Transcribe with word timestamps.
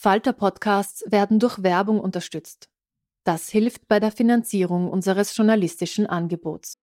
Falter-Podcasts 0.00 1.02
werden 1.08 1.40
durch 1.40 1.64
Werbung 1.64 1.98
unterstützt. 1.98 2.68
Das 3.24 3.48
hilft 3.48 3.88
bei 3.88 3.98
der 3.98 4.12
Finanzierung 4.12 4.88
unseres 4.88 5.36
journalistischen 5.36 6.06
Angebots. 6.06 6.78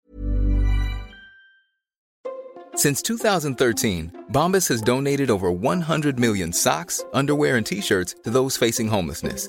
Since 2.75 3.05
2013, 3.05 4.11
Bombas 4.31 4.69
has 4.69 4.83
donated 4.83 5.31
over 5.31 5.51
100 5.53 6.19
million 6.19 6.53
socks, 6.53 7.05
underwear, 7.13 7.57
and 7.57 7.65
t-shirts 7.65 8.17
to 8.25 8.33
those 8.33 8.59
facing 8.59 8.91
homelessness. 8.91 9.49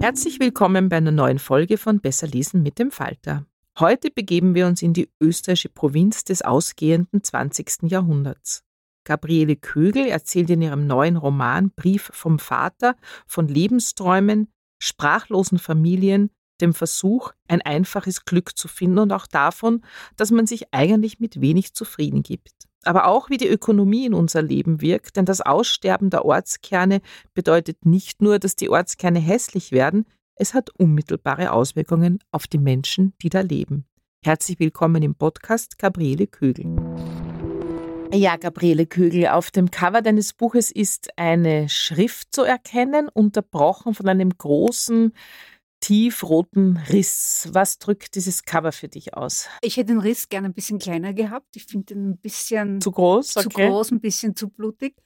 Herzlich 0.00 0.38
willkommen 0.38 0.88
bei 0.88 0.98
einer 0.98 1.10
neuen 1.10 1.40
Folge 1.40 1.76
von 1.76 1.98
Besser 2.00 2.28
lesen 2.28 2.62
mit 2.62 2.78
dem 2.78 2.92
Falter. 2.92 3.44
Heute 3.80 4.12
begeben 4.12 4.54
wir 4.54 4.68
uns 4.68 4.80
in 4.80 4.92
die 4.92 5.10
österreichische 5.20 5.70
Provinz 5.70 6.22
des 6.22 6.42
ausgehenden 6.42 7.24
20. 7.24 7.90
Jahrhunderts. 7.90 8.62
Gabriele 9.04 9.56
Kögel 9.56 10.06
erzählt 10.06 10.50
in 10.50 10.62
ihrem 10.62 10.86
neuen 10.86 11.16
Roman 11.16 11.72
Brief 11.74 12.10
vom 12.14 12.38
Vater 12.38 12.94
von 13.26 13.48
Lebensträumen, 13.48 14.46
sprachlosen 14.78 15.58
Familien, 15.58 16.30
dem 16.60 16.74
Versuch, 16.74 17.32
ein 17.48 17.60
einfaches 17.60 18.24
Glück 18.24 18.56
zu 18.56 18.68
finden 18.68 19.00
und 19.00 19.12
auch 19.12 19.26
davon, 19.26 19.84
dass 20.16 20.30
man 20.30 20.46
sich 20.46 20.72
eigentlich 20.72 21.18
mit 21.18 21.40
wenig 21.40 21.74
zufrieden 21.74 22.22
gibt. 22.22 22.57
Aber 22.84 23.06
auch 23.06 23.28
wie 23.28 23.36
die 23.36 23.48
Ökonomie 23.48 24.06
in 24.06 24.14
unser 24.14 24.42
Leben 24.42 24.80
wirkt, 24.80 25.16
denn 25.16 25.24
das 25.24 25.40
Aussterben 25.40 26.10
der 26.10 26.24
Ortskerne 26.24 27.00
bedeutet 27.34 27.84
nicht 27.84 28.22
nur, 28.22 28.38
dass 28.38 28.56
die 28.56 28.70
Ortskerne 28.70 29.18
hässlich 29.18 29.72
werden, 29.72 30.06
es 30.36 30.54
hat 30.54 30.70
unmittelbare 30.78 31.50
Auswirkungen 31.50 32.20
auf 32.30 32.46
die 32.46 32.58
Menschen, 32.58 33.12
die 33.20 33.28
da 33.28 33.40
leben. 33.40 33.86
Herzlich 34.24 34.60
willkommen 34.60 35.02
im 35.02 35.16
Podcast 35.16 35.78
Gabriele 35.78 36.28
Kögel. 36.28 36.76
Ja, 38.12 38.36
Gabriele 38.36 38.86
Kögel, 38.86 39.26
auf 39.26 39.50
dem 39.50 39.70
Cover 39.70 40.00
deines 40.00 40.32
Buches 40.32 40.70
ist 40.70 41.10
eine 41.16 41.68
Schrift 41.68 42.34
zu 42.34 42.42
erkennen, 42.42 43.08
unterbrochen 43.08 43.94
von 43.94 44.08
einem 44.08 44.30
großen 44.30 45.12
tiefroten 45.80 46.76
Riss. 46.88 47.48
Was 47.52 47.78
drückt 47.78 48.14
dieses 48.14 48.44
Cover 48.44 48.72
für 48.72 48.88
dich 48.88 49.14
aus? 49.14 49.48
Ich 49.62 49.76
hätte 49.76 49.92
den 49.92 50.00
Riss 50.00 50.28
gerne 50.28 50.48
ein 50.48 50.54
bisschen 50.54 50.78
kleiner 50.78 51.12
gehabt. 51.14 51.56
Ich 51.56 51.64
finde 51.64 51.94
ihn 51.94 52.10
ein 52.10 52.18
bisschen 52.18 52.80
zu 52.80 52.90
groß, 52.90 53.36
okay. 53.36 53.42
zu 53.42 53.48
groß, 53.48 53.90
ein 53.92 54.00
bisschen 54.00 54.36
zu 54.36 54.48
blutig. 54.48 54.96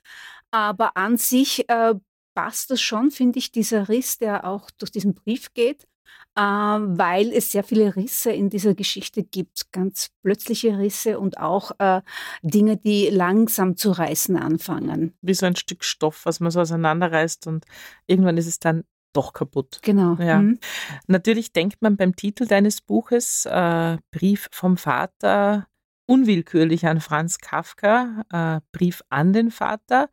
Aber 0.51 0.97
an 0.97 1.17
sich 1.17 1.69
äh, 1.69 1.95
passt 2.35 2.71
das 2.71 2.81
schon, 2.81 3.11
finde 3.11 3.39
ich, 3.39 3.53
dieser 3.53 3.89
Riss, 3.89 4.19
der 4.19 4.47
auch 4.47 4.71
durch 4.71 4.91
diesen 4.91 5.15
Brief 5.15 5.53
geht, 5.55 5.87
äh, 6.35 6.41
weil 6.41 7.33
es 7.33 7.53
sehr 7.53 7.65
viele 7.65 7.95
Risse 7.95 8.33
in 8.33 8.51
dieser 8.51 8.75
Geschichte 8.75 9.23
gibt, 9.23 9.71
ganz 9.73 10.11
plötzliche 10.23 10.79
Risse 10.79 11.19
und 11.19 11.39
auch 11.39 11.73
äh, 11.79 12.03
Dinge, 12.43 12.77
die 12.77 13.09
langsam 13.09 13.77
zu 13.77 13.91
reißen 13.93 14.37
anfangen. 14.37 15.15
Wie 15.21 15.35
so 15.35 15.47
ein 15.47 15.57
Stück 15.57 15.85
Stoff, 15.85 16.25
was 16.25 16.41
man 16.41 16.51
so 16.51 16.61
auseinanderreißt 16.61 17.47
und 17.47 17.65
irgendwann 18.07 18.37
ist 18.37 18.47
es 18.47 18.59
dann 18.59 18.85
doch 19.13 19.33
kaputt. 19.33 19.81
Genau. 19.83 20.15
Ja. 20.15 20.41
Mhm. 20.41 20.59
Natürlich 21.07 21.53
denkt 21.53 21.83
man 21.83 21.97
beim 21.97 22.17
Titel 22.17 22.47
deines 22.47 22.81
Buches, 22.81 23.47
äh, 23.47 23.99
Brief 24.11 24.49
vom 24.53 24.77
Vater, 24.77 25.67
unwillkürlich 26.07 26.87
an 26.87 27.01
Franz 27.01 27.39
Kafka, 27.39 28.25
äh, 28.33 28.61
Brief 28.73 29.03
an 29.09 29.33
den 29.33 29.51
Vater, 29.51 30.11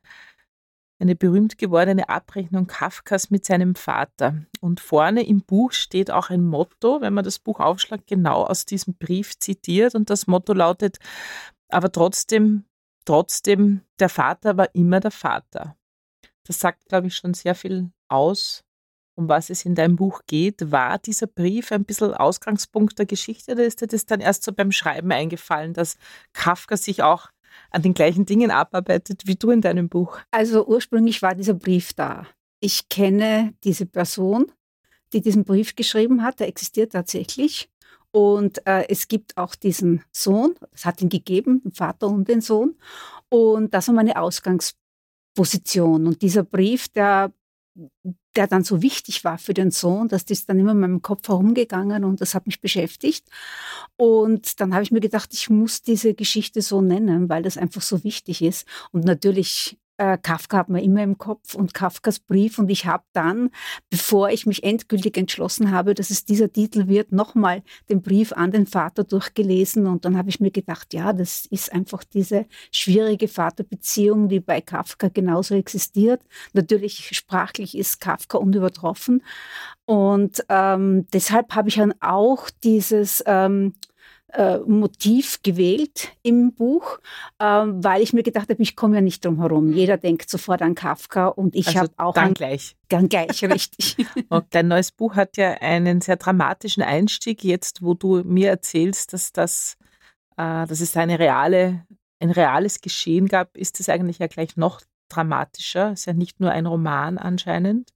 eine 0.99 1.15
berühmt 1.15 1.57
gewordene 1.57 2.09
Abrechnung 2.09 2.67
Kafkas 2.67 3.29
mit 3.29 3.45
seinem 3.45 3.75
Vater. 3.75 4.45
Und 4.59 4.81
vorne 4.81 5.25
im 5.25 5.41
Buch 5.41 5.71
steht 5.71 6.11
auch 6.11 6.29
ein 6.29 6.45
Motto, 6.45 6.99
wenn 7.01 7.13
man 7.13 7.23
das 7.23 7.39
Buch 7.39 7.59
aufschlagt, 7.59 8.07
genau 8.07 8.43
aus 8.43 8.65
diesem 8.65 8.95
Brief 8.95 9.39
zitiert. 9.39 9.95
Und 9.95 10.09
das 10.09 10.27
Motto 10.27 10.53
lautet, 10.53 10.97
aber 11.69 11.91
trotzdem, 11.91 12.65
trotzdem, 13.05 13.81
der 13.99 14.09
Vater 14.09 14.57
war 14.57 14.73
immer 14.75 14.99
der 14.99 15.11
Vater. 15.11 15.77
Das 16.45 16.59
sagt, 16.59 16.85
glaube 16.87 17.07
ich, 17.07 17.15
schon 17.15 17.33
sehr 17.33 17.55
viel 17.55 17.91
aus 18.09 18.65
um 19.19 19.27
was 19.27 19.49
es 19.49 19.65
in 19.65 19.75
deinem 19.75 19.97
Buch 19.97 20.21
geht. 20.25 20.71
War 20.71 20.97
dieser 20.97 21.27
Brief 21.27 21.71
ein 21.71 21.83
bisschen 21.83 22.13
Ausgangspunkt 22.13 22.97
der 22.97 23.05
Geschichte 23.05 23.51
oder 23.51 23.65
ist 23.65 23.81
dir 23.81 23.87
das 23.87 24.05
dann 24.05 24.21
erst 24.21 24.43
so 24.43 24.53
beim 24.53 24.71
Schreiben 24.71 25.11
eingefallen, 25.11 25.73
dass 25.73 25.97
Kafka 26.33 26.77
sich 26.77 27.03
auch 27.03 27.27
an 27.69 27.81
den 27.81 27.93
gleichen 27.93 28.25
Dingen 28.25 28.49
abarbeitet 28.49 29.23
wie 29.25 29.35
du 29.35 29.51
in 29.51 29.61
deinem 29.61 29.89
Buch? 29.89 30.19
Also 30.31 30.65
ursprünglich 30.65 31.21
war 31.21 31.35
dieser 31.35 31.53
Brief 31.53 31.93
da. 31.93 32.25
Ich 32.61 32.87
kenne 32.89 33.53
diese 33.63 33.85
Person, 33.85 34.51
die 35.13 35.21
diesen 35.21 35.43
Brief 35.43 35.75
geschrieben 35.75 36.23
hat, 36.23 36.39
der 36.39 36.47
existiert 36.47 36.93
tatsächlich. 36.93 37.69
Und 38.11 38.65
äh, 38.65 38.87
es 38.87 39.07
gibt 39.07 39.37
auch 39.37 39.53
diesen 39.53 40.03
Sohn, 40.11 40.55
es 40.73 40.85
hat 40.85 41.01
ihn 41.01 41.09
gegeben, 41.09 41.61
den 41.61 41.73
Vater 41.73 42.07
und 42.07 42.27
den 42.27 42.41
Sohn. 42.41 42.75
Und 43.29 43.73
das 43.73 43.87
war 43.87 43.95
meine 43.95 44.19
Ausgangsposition. 44.19 46.07
Und 46.07 46.21
dieser 46.21 46.43
Brief, 46.43 46.87
der 46.87 47.31
der 48.35 48.47
dann 48.47 48.63
so 48.63 48.81
wichtig 48.81 49.23
war 49.23 49.37
für 49.37 49.53
den 49.53 49.71
Sohn, 49.71 50.07
dass 50.07 50.25
das 50.25 50.45
dann 50.45 50.59
immer 50.59 50.71
in 50.71 50.79
meinem 50.79 51.01
Kopf 51.01 51.27
herumgegangen 51.27 52.03
und 52.03 52.21
das 52.21 52.35
hat 52.35 52.45
mich 52.45 52.61
beschäftigt. 52.61 53.27
Und 53.95 54.59
dann 54.59 54.73
habe 54.73 54.83
ich 54.83 54.91
mir 54.91 54.99
gedacht, 54.99 55.33
ich 55.33 55.49
muss 55.49 55.81
diese 55.81 56.13
Geschichte 56.13 56.61
so 56.61 56.81
nennen, 56.81 57.29
weil 57.29 57.43
das 57.43 57.57
einfach 57.57 57.81
so 57.81 58.03
wichtig 58.03 58.41
ist. 58.41 58.67
Und 58.91 59.05
natürlich 59.05 59.77
äh, 59.99 60.17
Kafka 60.17 60.57
hat 60.57 60.69
man 60.69 60.81
immer 60.81 61.03
im 61.03 61.17
Kopf 61.17 61.53
und 61.55 61.73
Kafkas 61.73 62.19
Brief. 62.19 62.57
Und 62.57 62.69
ich 62.69 62.85
habe 62.85 63.03
dann, 63.13 63.51
bevor 63.89 64.29
ich 64.29 64.45
mich 64.45 64.63
endgültig 64.63 65.17
entschlossen 65.17 65.71
habe, 65.71 65.93
dass 65.93 66.09
es 66.09 66.25
dieser 66.25 66.51
Titel 66.51 66.87
wird, 66.87 67.11
nochmal 67.11 67.61
den 67.89 68.01
Brief 68.01 68.31
an 68.31 68.51
den 68.51 68.65
Vater 68.65 69.03
durchgelesen. 69.03 69.85
Und 69.87 70.05
dann 70.05 70.17
habe 70.17 70.29
ich 70.29 70.39
mir 70.39 70.51
gedacht, 70.51 70.93
ja, 70.93 71.11
das 71.13 71.45
ist 71.45 71.71
einfach 71.73 72.03
diese 72.03 72.45
schwierige 72.71 73.27
Vaterbeziehung, 73.27 74.29
die 74.29 74.39
bei 74.39 74.61
Kafka 74.61 75.09
genauso 75.09 75.55
existiert. 75.55 76.21
Natürlich 76.53 77.09
sprachlich 77.15 77.77
ist 77.77 77.99
Kafka 77.99 78.37
unübertroffen. 78.37 79.21
Und 79.85 80.45
ähm, 80.49 81.07
deshalb 81.13 81.55
habe 81.55 81.69
ich 81.69 81.75
dann 81.75 81.93
auch 81.99 82.49
dieses 82.63 83.23
ähm, 83.25 83.73
äh, 84.33 84.59
Motiv 84.59 85.41
gewählt 85.43 86.09
im 86.23 86.53
Buch, 86.53 86.99
äh, 87.39 87.45
weil 87.45 88.01
ich 88.01 88.13
mir 88.13 88.23
gedacht 88.23 88.49
habe, 88.49 88.61
ich 88.61 88.75
komme 88.75 88.95
ja 88.95 89.01
nicht 89.01 89.25
drum 89.25 89.39
herum. 89.39 89.67
Mhm. 89.67 89.73
Jeder 89.73 89.97
denkt 89.97 90.29
sofort 90.29 90.61
an 90.61 90.75
Kafka 90.75 91.27
und 91.27 91.55
ich 91.55 91.67
also 91.67 91.79
habe 91.79 91.93
auch 91.97 92.13
dann 92.13 92.29
an, 92.29 92.33
gleich. 92.33 92.75
Dann 92.89 93.09
gleich, 93.09 93.43
richtig. 93.43 93.97
und 94.29 94.45
dein 94.51 94.67
neues 94.67 94.91
Buch 94.91 95.15
hat 95.15 95.37
ja 95.37 95.51
einen 95.61 96.01
sehr 96.01 96.17
dramatischen 96.17 96.83
Einstieg. 96.83 97.43
Jetzt, 97.43 97.81
wo 97.81 97.93
du 97.93 98.23
mir 98.23 98.49
erzählst, 98.49 99.13
dass 99.13 99.31
das, 99.31 99.77
äh, 100.37 100.65
dass 100.67 100.81
es 100.81 100.95
eine 100.95 101.19
reale, 101.19 101.85
ein 102.19 102.31
reales 102.31 102.81
Geschehen 102.81 103.27
gab, 103.27 103.55
ist 103.57 103.79
es 103.79 103.89
eigentlich 103.89 104.19
ja 104.19 104.27
gleich 104.27 104.57
noch 104.57 104.81
dramatischer. 105.09 105.91
Es 105.91 106.01
ist 106.01 106.05
ja 106.05 106.13
nicht 106.13 106.39
nur 106.39 106.51
ein 106.51 106.65
Roman 106.65 107.17
anscheinend. 107.17 107.91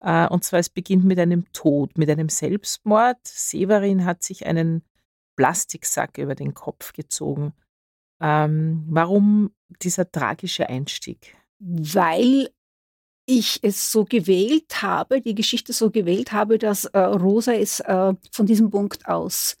Äh, 0.00 0.28
und 0.28 0.44
zwar, 0.44 0.60
es 0.60 0.68
beginnt 0.68 1.04
mit 1.04 1.18
einem 1.18 1.50
Tod, 1.52 1.96
mit 1.96 2.10
einem 2.10 2.28
Selbstmord. 2.28 3.18
Severin 3.24 4.04
hat 4.04 4.22
sich 4.22 4.46
einen 4.46 4.82
Plastiksack 5.36 6.18
über 6.18 6.34
den 6.34 6.54
Kopf 6.54 6.92
gezogen. 6.92 7.52
Ähm, 8.20 8.84
warum 8.88 9.50
dieser 9.82 10.10
tragische 10.10 10.68
Einstieg? 10.68 11.36
Weil 11.58 12.50
ich 13.26 13.60
es 13.62 13.90
so 13.90 14.04
gewählt 14.04 14.82
habe, 14.82 15.20
die 15.20 15.34
Geschichte 15.34 15.72
so 15.72 15.90
gewählt 15.90 16.32
habe, 16.32 16.58
dass 16.58 16.84
äh, 16.86 16.98
Rosa 16.98 17.54
es 17.54 17.80
äh, 17.80 18.12
von 18.30 18.46
diesem 18.46 18.70
Punkt 18.70 19.06
aus 19.06 19.56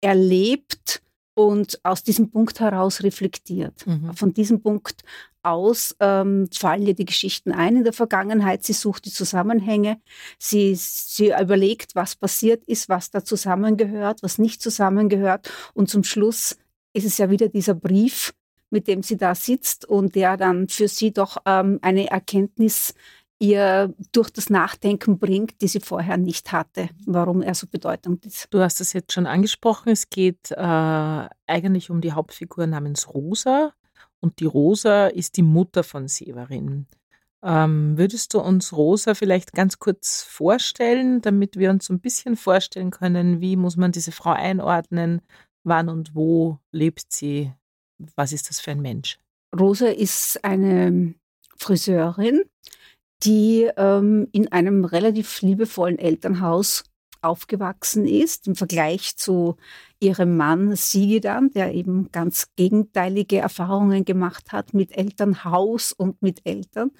erlebt 0.00 1.02
und 1.38 1.78
aus 1.84 2.02
diesem 2.02 2.30
Punkt 2.32 2.58
heraus 2.58 3.04
reflektiert. 3.04 3.86
Mhm. 3.86 4.12
Von 4.14 4.34
diesem 4.34 4.60
Punkt 4.60 5.02
aus 5.44 5.94
ähm, 6.00 6.48
fallen 6.52 6.84
ihr 6.84 6.94
die 6.94 7.04
Geschichten 7.04 7.52
ein 7.52 7.76
in 7.76 7.84
der 7.84 7.92
Vergangenheit. 7.92 8.64
Sie 8.64 8.72
sucht 8.72 9.04
die 9.04 9.12
Zusammenhänge. 9.12 10.00
Sie, 10.36 10.74
sie 10.74 11.32
überlegt, 11.40 11.94
was 11.94 12.16
passiert 12.16 12.64
ist, 12.64 12.88
was 12.88 13.12
da 13.12 13.22
zusammengehört, 13.22 14.24
was 14.24 14.38
nicht 14.38 14.60
zusammengehört. 14.60 15.48
Und 15.74 15.88
zum 15.88 16.02
Schluss 16.02 16.56
ist 16.92 17.06
es 17.06 17.18
ja 17.18 17.30
wieder 17.30 17.48
dieser 17.48 17.74
Brief, 17.74 18.34
mit 18.70 18.88
dem 18.88 19.04
sie 19.04 19.16
da 19.16 19.36
sitzt 19.36 19.84
und 19.84 20.16
der 20.16 20.36
dann 20.36 20.66
für 20.66 20.88
sie 20.88 21.12
doch 21.12 21.36
ähm, 21.46 21.78
eine 21.82 22.10
Erkenntnis 22.10 22.94
ihr 23.38 23.94
durch 24.12 24.30
das 24.30 24.50
Nachdenken 24.50 25.18
bringt, 25.18 25.60
die 25.60 25.68
sie 25.68 25.80
vorher 25.80 26.16
nicht 26.16 26.52
hatte, 26.52 26.88
warum 27.06 27.42
er 27.42 27.54
so 27.54 27.66
bedeutend 27.66 28.26
ist. 28.26 28.48
Du 28.50 28.60
hast 28.60 28.80
es 28.80 28.92
jetzt 28.92 29.12
schon 29.12 29.26
angesprochen, 29.26 29.90
es 29.90 30.10
geht 30.10 30.50
äh, 30.50 31.28
eigentlich 31.46 31.90
um 31.90 32.00
die 32.00 32.12
Hauptfigur 32.12 32.66
namens 32.66 33.12
Rosa 33.14 33.72
und 34.20 34.40
die 34.40 34.46
Rosa 34.46 35.06
ist 35.06 35.36
die 35.36 35.42
Mutter 35.42 35.84
von 35.84 36.08
Severin. 36.08 36.86
Ähm, 37.42 37.96
würdest 37.96 38.34
du 38.34 38.40
uns 38.40 38.72
Rosa 38.72 39.14
vielleicht 39.14 39.52
ganz 39.52 39.78
kurz 39.78 40.22
vorstellen, 40.22 41.22
damit 41.22 41.56
wir 41.56 41.70
uns 41.70 41.86
so 41.86 41.94
ein 41.94 42.00
bisschen 42.00 42.36
vorstellen 42.36 42.90
können, 42.90 43.40
wie 43.40 43.54
muss 43.54 43.76
man 43.76 43.92
diese 43.92 44.10
Frau 44.10 44.32
einordnen, 44.32 45.22
wann 45.62 45.88
und 45.88 46.16
wo 46.16 46.58
lebt 46.72 47.12
sie, 47.12 47.52
was 48.16 48.32
ist 48.32 48.50
das 48.50 48.58
für 48.58 48.72
ein 48.72 48.82
Mensch? 48.82 49.18
Rosa 49.56 49.86
ist 49.86 50.44
eine 50.44 51.14
Friseurin, 51.56 52.42
die 53.24 53.68
ähm, 53.76 54.28
in 54.32 54.50
einem 54.52 54.84
relativ 54.84 55.42
liebevollen 55.42 55.98
Elternhaus 55.98 56.84
aufgewachsen 57.20 58.06
ist, 58.06 58.46
im 58.46 58.54
Vergleich 58.54 59.16
zu 59.16 59.56
ihrem 60.00 60.36
Mann 60.36 60.76
Sigidan, 60.76 61.50
der 61.50 61.74
eben 61.74 62.10
ganz 62.12 62.48
gegenteilige 62.56 63.38
Erfahrungen 63.38 64.04
gemacht 64.04 64.52
hat 64.52 64.72
mit 64.72 64.96
Elternhaus 64.96 65.92
und 65.92 66.22
mit 66.22 66.40
Eltern. 66.44 66.92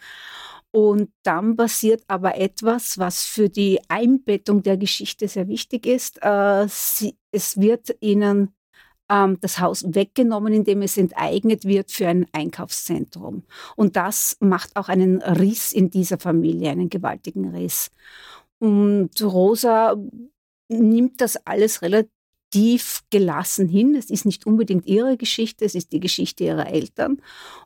Und 0.70 1.11
dann 1.23 1.56
passiert 1.56 2.03
aber 2.09 2.37
etwas, 2.37 2.99
was 2.99 3.25
für 3.25 3.49
die 3.49 3.81
Einbettung 3.88 4.62
der 4.62 4.76
Geschichte 4.76 5.29
sehr 5.29 5.49
wichtig 5.49 5.87
ist. 5.87 6.23
Äh, 6.23 6.67
sie, 6.69 7.17
es 7.31 7.59
wird 7.59 7.97
ihnen 8.00 8.55
ähm, 9.09 9.39
das 9.41 9.61
Haus 9.61 9.85
weggenommen, 9.87 10.53
indem 10.53 10.83
es 10.83 10.97
enteignet 10.97 11.65
wird 11.65 11.91
für 11.93 12.09
ein 12.09 12.27
Einkaufszentrum. 12.33 13.45
Und 13.77 13.97
das 13.97 14.37
macht 14.41 14.77
auch 14.77 14.89
einen 14.89 15.23
Riss 15.23 15.73
in 15.73 15.91
dieser 15.91 16.19
Familie, 16.19 16.71
einen 16.71 16.91
gewaltigen 16.91 17.55
Riss. 17.55 17.91
Und 18.59 19.21
Rosa 19.23 19.97
nimmt 20.69 21.21
das 21.21 21.37
alles 21.47 21.83
relativ 21.83 22.11
tief 22.50 23.03
gelassen 23.11 23.69
hin. 23.69 23.95
Es 23.95 24.11
ist 24.11 24.25
nicht 24.25 24.47
unbedingt 24.47 24.87
ihre 24.87 25.17
Geschichte, 25.17 25.65
es 25.65 25.75
ist 25.75 25.93
die 25.93 26.00
Geschichte 26.00 26.45
ihrer 26.45 26.67
Eltern. 26.67 27.21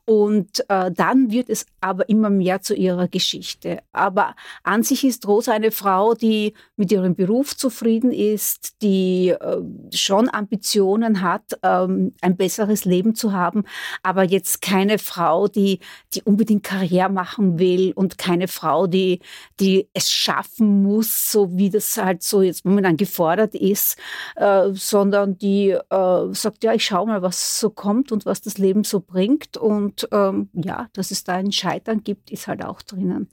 Und 0.04 0.68
äh, 0.68 0.90
dann 0.90 1.30
wird 1.30 1.48
es 1.48 1.66
aber 1.80 2.08
immer 2.08 2.28
mehr 2.28 2.60
zu 2.60 2.74
ihrer 2.74 3.06
Geschichte. 3.06 3.78
Aber 3.92 4.34
an 4.64 4.82
sich 4.82 5.04
ist 5.04 5.28
Rosa 5.28 5.52
eine 5.52 5.70
Frau, 5.70 6.14
die 6.14 6.54
mit 6.76 6.90
ihrem 6.90 7.14
Beruf 7.14 7.56
zufrieden 7.56 8.10
ist, 8.10 8.82
die 8.82 9.28
äh, 9.28 9.62
schon 9.94 10.28
Ambitionen 10.28 11.22
hat, 11.22 11.58
ähm, 11.62 12.14
ein 12.20 12.36
besseres 12.36 12.84
Leben 12.84 13.14
zu 13.14 13.32
haben, 13.32 13.62
aber 14.02 14.24
jetzt 14.24 14.60
keine 14.60 14.98
Frau, 14.98 15.46
die, 15.46 15.78
die 16.14 16.22
unbedingt 16.22 16.64
Karriere 16.64 17.10
machen 17.10 17.60
will 17.60 17.92
und 17.94 18.18
keine 18.18 18.48
Frau, 18.48 18.88
die, 18.88 19.20
die 19.60 19.88
es 19.92 20.10
schaffen 20.10 20.82
muss, 20.82 21.30
so 21.30 21.56
wie 21.56 21.70
das 21.70 21.96
halt 21.96 22.24
so 22.24 22.42
jetzt 22.42 22.64
momentan 22.64 22.96
gefordert 22.96 23.54
ist. 23.54 23.96
Äh, 24.34 24.71
sondern 24.74 25.38
die 25.38 25.70
äh, 25.70 26.32
sagt, 26.32 26.64
ja, 26.64 26.72
ich 26.74 26.84
schaue 26.84 27.06
mal, 27.06 27.22
was 27.22 27.60
so 27.60 27.70
kommt 27.70 28.12
und 28.12 28.26
was 28.26 28.40
das 28.40 28.58
Leben 28.58 28.84
so 28.84 29.00
bringt. 29.00 29.56
Und 29.56 30.08
ähm, 30.12 30.50
ja, 30.52 30.88
dass 30.92 31.10
es 31.10 31.24
da 31.24 31.34
ein 31.34 31.52
Scheitern 31.52 32.02
gibt, 32.02 32.30
ist 32.30 32.46
halt 32.48 32.64
auch 32.64 32.82
drinnen. 32.82 33.28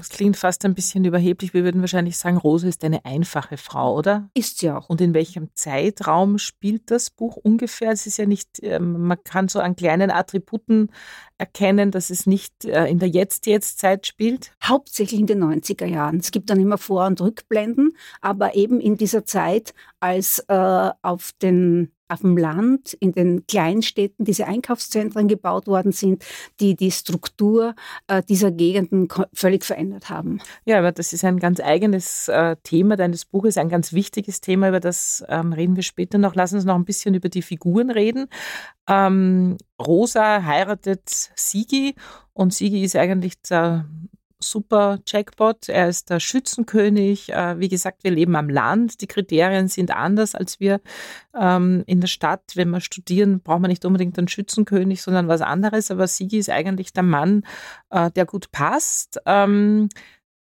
Es 0.00 0.08
klingt 0.08 0.36
fast 0.36 0.64
ein 0.64 0.74
bisschen 0.74 1.04
überheblich. 1.04 1.54
Wir 1.54 1.62
würden 1.62 1.80
wahrscheinlich 1.80 2.18
sagen, 2.18 2.36
Rose 2.36 2.66
ist 2.66 2.82
eine 2.84 3.04
einfache 3.04 3.56
Frau, 3.56 3.96
oder? 3.96 4.28
Ist 4.34 4.58
sie 4.58 4.70
auch. 4.70 4.88
Und 4.88 5.00
in 5.00 5.14
welchem 5.14 5.50
Zeitraum 5.54 6.38
spielt 6.38 6.90
das 6.90 7.10
Buch 7.10 7.36
ungefähr? 7.36 7.92
Es 7.92 8.06
ist 8.06 8.16
ja 8.16 8.26
nicht, 8.26 8.60
ähm, 8.62 9.06
man 9.06 9.22
kann 9.22 9.48
so 9.48 9.60
an 9.60 9.76
kleinen 9.76 10.10
Attributen 10.10 10.90
erkennen, 11.38 11.92
dass 11.92 12.10
es 12.10 12.26
nicht 12.26 12.64
äh, 12.64 12.86
in 12.86 12.98
der 12.98 13.08
Jetzt-Jetzt-Zeit 13.08 14.06
spielt? 14.06 14.52
Hauptsächlich 14.62 15.20
in 15.20 15.26
den 15.26 15.42
90er 15.42 15.86
Jahren. 15.86 16.16
Es 16.16 16.32
gibt 16.32 16.50
dann 16.50 16.60
immer 16.60 16.78
Vor- 16.78 17.06
und 17.06 17.20
Rückblenden, 17.20 17.96
aber 18.20 18.56
eben 18.56 18.80
in 18.80 18.96
dieser 18.96 19.24
Zeit, 19.24 19.74
als 20.00 20.40
äh, 20.48 20.90
auf 21.02 21.30
den 21.40 21.92
auf 22.12 22.20
dem 22.20 22.36
Land, 22.36 22.92
in 22.94 23.12
den 23.12 23.46
Kleinstädten 23.46 24.24
diese 24.24 24.46
Einkaufszentren 24.46 25.28
gebaut 25.28 25.66
worden 25.66 25.92
sind, 25.92 26.24
die 26.60 26.76
die 26.76 26.90
Struktur 26.90 27.74
äh, 28.06 28.22
dieser 28.22 28.50
Gegenden 28.50 29.08
völlig 29.32 29.64
verändert 29.64 30.10
haben. 30.10 30.40
Ja, 30.64 30.78
aber 30.78 30.92
das 30.92 31.12
ist 31.12 31.24
ein 31.24 31.38
ganz 31.38 31.60
eigenes 31.60 32.28
äh, 32.28 32.56
Thema 32.62 32.96
deines 32.96 33.24
Buches, 33.24 33.56
ein 33.56 33.68
ganz 33.68 33.92
wichtiges 33.92 34.40
Thema, 34.40 34.68
über 34.68 34.80
das 34.80 35.24
ähm, 35.28 35.52
reden 35.52 35.76
wir 35.76 35.82
später 35.82 36.18
noch. 36.18 36.34
Lass 36.34 36.52
uns 36.52 36.64
noch 36.64 36.74
ein 36.74 36.84
bisschen 36.84 37.14
über 37.14 37.28
die 37.28 37.42
Figuren 37.42 37.90
reden. 37.90 38.26
Ähm, 38.88 39.56
Rosa 39.80 40.44
heiratet 40.44 41.08
Sigi 41.34 41.94
und 42.32 42.52
Sigi 42.54 42.82
ist 42.82 42.96
eigentlich 42.96 43.40
der 43.42 43.86
super 44.42 44.98
Jackpot. 45.06 45.68
Er 45.68 45.88
ist 45.88 46.10
der 46.10 46.20
Schützenkönig. 46.20 47.32
Äh, 47.32 47.58
wie 47.58 47.68
gesagt, 47.68 48.04
wir 48.04 48.10
leben 48.10 48.36
am 48.36 48.48
Land. 48.48 49.00
Die 49.00 49.06
Kriterien 49.06 49.68
sind 49.68 49.90
anders 49.90 50.34
als 50.34 50.60
wir 50.60 50.80
ähm, 51.38 51.84
in 51.86 52.00
der 52.00 52.08
Stadt. 52.08 52.42
Wenn 52.54 52.70
wir 52.70 52.80
studieren, 52.80 53.40
braucht 53.40 53.60
man 53.60 53.70
nicht 53.70 53.84
unbedingt 53.84 54.18
einen 54.18 54.28
Schützenkönig, 54.28 55.02
sondern 55.02 55.28
was 55.28 55.40
anderes. 55.40 55.90
Aber 55.90 56.06
Sigi 56.06 56.38
ist 56.38 56.50
eigentlich 56.50 56.92
der 56.92 57.04
Mann, 57.04 57.44
äh, 57.90 58.10
der 58.10 58.26
gut 58.26 58.50
passt. 58.52 59.20
Ähm, 59.26 59.88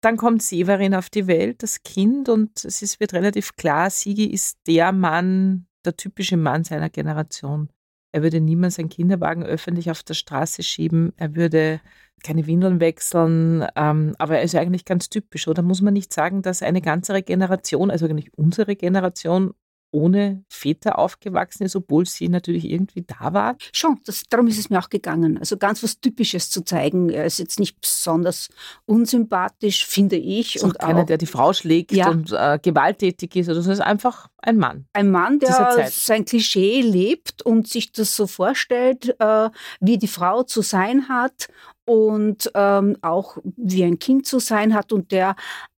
dann 0.00 0.16
kommt 0.16 0.42
Severin 0.42 0.94
auf 0.94 1.10
die 1.10 1.26
Welt, 1.26 1.62
das 1.62 1.82
Kind, 1.82 2.28
und 2.28 2.64
es 2.64 2.82
ist, 2.82 3.00
wird 3.00 3.14
relativ 3.14 3.56
klar, 3.56 3.90
Sigi 3.90 4.26
ist 4.26 4.58
der 4.66 4.92
Mann, 4.92 5.66
der 5.84 5.96
typische 5.96 6.36
Mann 6.36 6.62
seiner 6.62 6.88
Generation. 6.88 7.68
Er 8.12 8.22
würde 8.22 8.40
niemals 8.40 8.76
seinen 8.76 8.88
Kinderwagen 8.88 9.44
öffentlich 9.44 9.90
auf 9.90 10.02
der 10.02 10.14
Straße 10.14 10.62
schieben. 10.62 11.12
Er 11.16 11.36
würde 11.36 11.80
keine 12.24 12.46
Windeln 12.46 12.80
wechseln, 12.80 13.66
ähm, 13.76 14.14
aber 14.18 14.38
er 14.38 14.42
ist 14.42 14.54
eigentlich 14.54 14.84
ganz 14.84 15.08
typisch, 15.08 15.46
oder 15.46 15.62
muss 15.62 15.82
man 15.82 15.94
nicht 15.94 16.12
sagen, 16.12 16.42
dass 16.42 16.62
eine 16.62 16.80
ganze 16.80 17.22
Generation, 17.22 17.90
also 17.90 18.06
eigentlich 18.06 18.36
unsere 18.36 18.76
Generation, 18.76 19.54
ohne 19.90 20.44
Väter 20.48 20.98
aufgewachsen 20.98 21.64
ist, 21.64 21.76
obwohl 21.76 22.06
sie 22.06 22.28
natürlich 22.28 22.64
irgendwie 22.64 23.04
da 23.06 23.32
war? 23.32 23.56
Schon, 23.72 24.00
das, 24.04 24.22
darum 24.28 24.46
ist 24.46 24.58
es 24.58 24.70
mir 24.70 24.78
auch 24.78 24.90
gegangen. 24.90 25.38
Also 25.38 25.56
ganz 25.56 25.82
was 25.82 26.00
Typisches 26.00 26.50
zu 26.50 26.62
zeigen. 26.62 27.08
Er 27.10 27.24
ist 27.24 27.38
jetzt 27.38 27.58
nicht 27.58 27.80
besonders 27.80 28.48
unsympathisch, 28.86 29.86
finde 29.86 30.16
ich. 30.16 30.56
Ist 30.56 30.64
und 30.64 30.80
auch 30.80 30.86
keiner, 30.86 31.04
der 31.04 31.18
die 31.18 31.26
Frau 31.26 31.52
schlägt 31.52 31.92
ja. 31.92 32.10
und 32.10 32.32
äh, 32.32 32.58
gewalttätig 32.62 33.36
ist. 33.36 33.48
Also 33.48 33.60
es 33.60 33.66
ist 33.66 33.80
einfach 33.80 34.28
ein 34.38 34.56
Mann. 34.56 34.86
Ein 34.92 35.10
Mann, 35.10 35.38
der 35.38 35.88
sein 35.90 36.24
Klischee 36.24 36.82
lebt 36.82 37.42
und 37.42 37.66
sich 37.66 37.92
das 37.92 38.14
so 38.14 38.26
vorstellt, 38.26 39.16
äh, 39.18 39.50
wie 39.80 39.98
die 39.98 40.08
Frau 40.08 40.42
zu 40.42 40.62
sein 40.62 41.08
hat 41.08 41.48
und 41.86 42.50
ähm, 42.54 42.96
auch 43.00 43.38
wie 43.56 43.84
ein 43.84 43.98
Kind 43.98 44.26
zu 44.26 44.38
sein 44.38 44.74
hat 44.74 44.92
und 44.92 45.10
der 45.10 45.36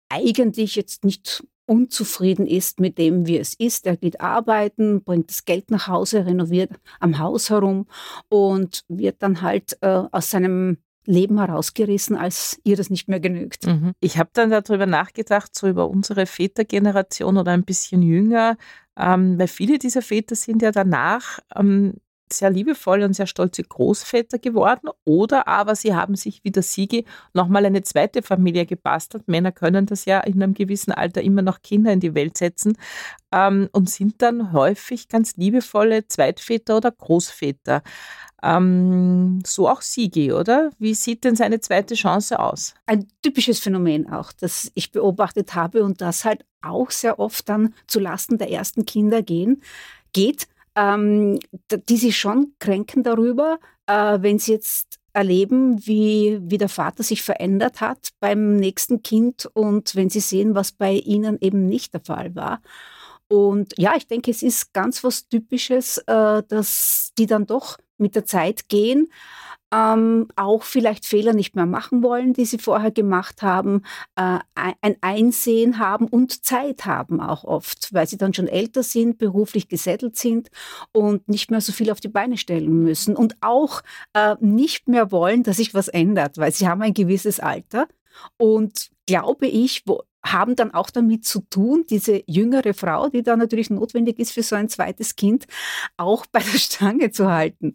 eigentlich 0.09 0.75
jetzt 0.75 1.05
nicht 1.05 1.45
unzufrieden 1.71 2.49
ist 2.49 2.81
mit 2.81 2.99
dem, 2.99 3.29
wie 3.29 3.39
es 3.39 3.55
ist. 3.55 3.87
Er 3.87 3.97
geht 3.97 4.21
arbeiten, 4.21 5.05
bringt 5.05 5.31
das 5.31 5.45
Geld 5.45 5.71
nach 5.71 5.87
Hause, 5.87 6.27
renoviert 6.27 6.73
am 6.99 7.21
Haus 7.21 7.49
herum 7.49 7.87
und 8.29 8.83
wird 8.89 9.23
dann 9.23 9.41
halt 9.41 9.79
äh, 9.81 10.03
aus 10.11 10.31
seinem 10.31 10.79
Leben 11.07 11.39
herausgerissen, 11.39 12.17
als 12.17 12.61
ihr 12.65 12.77
das 12.77 12.91
nicht 12.91 13.09
mehr 13.09 13.21
genügt. 13.21 13.67
Mhm. 13.67 13.93
Ich 14.01 14.19
habe 14.19 14.31
dann 14.33 14.51
darüber 14.51 14.87
nachgedacht, 14.87 15.55
so 15.55 15.69
über 15.69 15.89
unsere 15.89 16.27
Vätergeneration 16.27 17.39
oder 17.39 17.53
ein 17.53 17.65
bisschen 17.65 18.03
jünger, 18.03 18.57
ähm, 18.99 19.39
weil 19.39 19.49
viele 19.49 19.79
dieser 19.79 20.03
Väter 20.03 20.35
sind 20.35 20.63
ja 20.63 20.73
danach 20.73 21.39
ähm, 21.55 21.95
sehr 22.33 22.51
liebevolle 22.51 23.05
und 23.05 23.15
sehr 23.15 23.27
stolze 23.27 23.63
Großväter 23.63 24.39
geworden 24.39 24.89
oder 25.05 25.49
aber 25.49 25.75
sie 25.75 25.95
haben 25.95 26.17
sich 26.17 26.45
wie 26.45 26.51
der 26.51 26.63
Siege 26.63 27.05
nochmal 27.33 27.67
eine 27.67 27.83
zweite 27.83 28.23
Familie 28.23 28.67
gebastelt. 28.67 29.29
Männer 29.29 29.53
können 29.53 29.87
das 29.87 30.05
ja 30.05 30.21
in 30.21 30.43
einem 30.43 30.55
gewissen 30.55 30.93
Alter 30.93 31.23
immer 31.23 31.43
noch 31.43 31.63
Kinder 31.63 31.93
in 31.93 32.01
die 32.01 32.15
Welt 32.15 32.39
setzen 32.39 32.77
ähm, 33.33 33.69
und 33.73 33.91
sind 33.91 34.23
dann 34.23 34.53
häufig 34.53 35.09
ganz 35.09 35.37
liebevolle 35.37 36.07
Zweitväter 36.09 36.77
oder 36.77 36.91
Großväter. 36.91 37.83
Ähm, 38.43 39.41
so 39.45 39.69
auch 39.69 39.83
Sigi, 39.83 40.33
oder? 40.33 40.71
Wie 40.79 40.95
sieht 40.95 41.25
denn 41.25 41.37
seine 41.37 41.61
zweite 41.61 41.95
Chance 41.95 42.39
aus? 42.39 42.75
Ein 42.87 43.07
typisches 43.23 43.59
Phänomen 43.59 44.11
auch, 44.11 44.33
das 44.33 44.71
ich 44.75 44.93
beobachtet 44.93 45.55
habe 45.55 45.85
und 45.85 46.01
das 46.01 46.25
halt 46.25 46.45
auch 46.63 46.91
sehr 46.91 47.19
oft 47.19 47.49
dann 47.49 47.75
zu 47.87 48.01
Lasten 48.01 48.39
der 48.39 48.51
ersten 48.51 48.87
Kinder 48.87 49.23
gehen, 49.23 49.63
geht 50.13 50.49
ähm, 50.77 51.39
die 51.89 51.97
sich 51.97 52.17
schon 52.17 52.55
kränken 52.59 53.03
darüber, 53.03 53.59
äh, 53.87 54.19
wenn 54.21 54.39
sie 54.39 54.53
jetzt 54.53 54.99
erleben, 55.13 55.85
wie, 55.87 56.39
wie 56.43 56.59
der 56.59 56.69
Vater 56.69 57.03
sich 57.03 57.23
verändert 57.23 57.81
hat 57.81 58.11
beim 58.21 58.57
nächsten 58.57 59.03
Kind 59.03 59.49
und 59.55 59.95
wenn 59.97 60.09
sie 60.11 60.21
sehen, 60.21 60.55
was 60.55 60.73
bei 60.73 60.93
ihnen 60.93 61.39
eben 61.41 61.67
nicht 61.67 61.95
der 61.95 62.01
Fall 62.01 62.35
war. 62.35 62.61
Und 63.29 63.75
ja, 63.79 63.95
ich 63.97 64.07
denke, 64.07 64.31
es 64.31 64.43
ist 64.43 64.73
ganz 64.73 65.05
was 65.05 65.29
Typisches, 65.29 65.99
äh, 66.07 66.43
dass 66.49 67.13
die 67.17 67.27
dann 67.27 67.47
doch 67.47 67.79
mit 68.01 68.15
der 68.15 68.25
Zeit 68.25 68.69
gehen 68.69 69.09
ähm, 69.73 70.29
auch 70.37 70.63
vielleicht 70.63 71.07
Fehler 71.07 71.33
nicht 71.33 71.55
mehr 71.55 71.67
machen 71.67 72.03
wollen, 72.03 72.33
die 72.33 72.45
sie 72.45 72.59
vorher 72.59 72.91
gemacht 72.91 73.43
haben, 73.43 73.83
äh, 74.17 74.39
ein 74.55 74.97
Einsehen 75.01 75.79
haben 75.79 76.07
und 76.09 76.45
Zeit 76.45 76.87
haben 76.87 77.21
auch 77.21 77.45
oft, 77.45 77.93
weil 77.93 78.07
sie 78.07 78.17
dann 78.17 78.35
schon 78.35 78.49
älter 78.49 78.83
sind, 78.83 79.19
beruflich 79.19 79.69
gesettelt 79.69 80.17
sind 80.17 80.51
und 80.93 81.29
nicht 81.29 81.51
mehr 81.51 81.61
so 81.61 81.73
viel 81.73 81.91
auf 81.91 82.01
die 82.01 82.09
Beine 82.09 82.37
stellen 82.37 82.83
müssen 82.83 83.17
und 83.17 83.37
auch 83.41 83.83
äh, 84.15 84.37
nicht 84.41 84.89
mehr 84.89 85.13
wollen, 85.13 85.45
dass 85.45 85.59
sich 85.59 85.73
was 85.73 85.89
ändert, 85.89 86.39
weil 86.39 86.53
sie 86.53 86.69
haben 86.69 86.83
ein 86.83 86.95
gewisses 86.95 87.39
Alter. 87.39 87.87
Und 88.37 88.91
glaube 89.07 89.47
ich, 89.47 89.83
wo, 89.87 90.03
haben 90.25 90.57
dann 90.57 90.73
auch 90.73 90.91
damit 90.91 91.25
zu 91.25 91.41
tun, 91.49 91.85
diese 91.89 92.23
jüngere 92.27 92.75
Frau, 92.75 93.09
die 93.09 93.23
da 93.23 93.37
natürlich 93.37 93.71
notwendig 93.71 94.19
ist 94.19 94.33
für 94.33 94.43
so 94.43 94.55
ein 94.57 94.69
zweites 94.69 95.17
Kind, 95.17 95.47
auch 95.97 96.27
bei 96.27 96.41
der 96.41 96.59
Stange 96.59 97.11
zu 97.11 97.31
halten. 97.31 97.75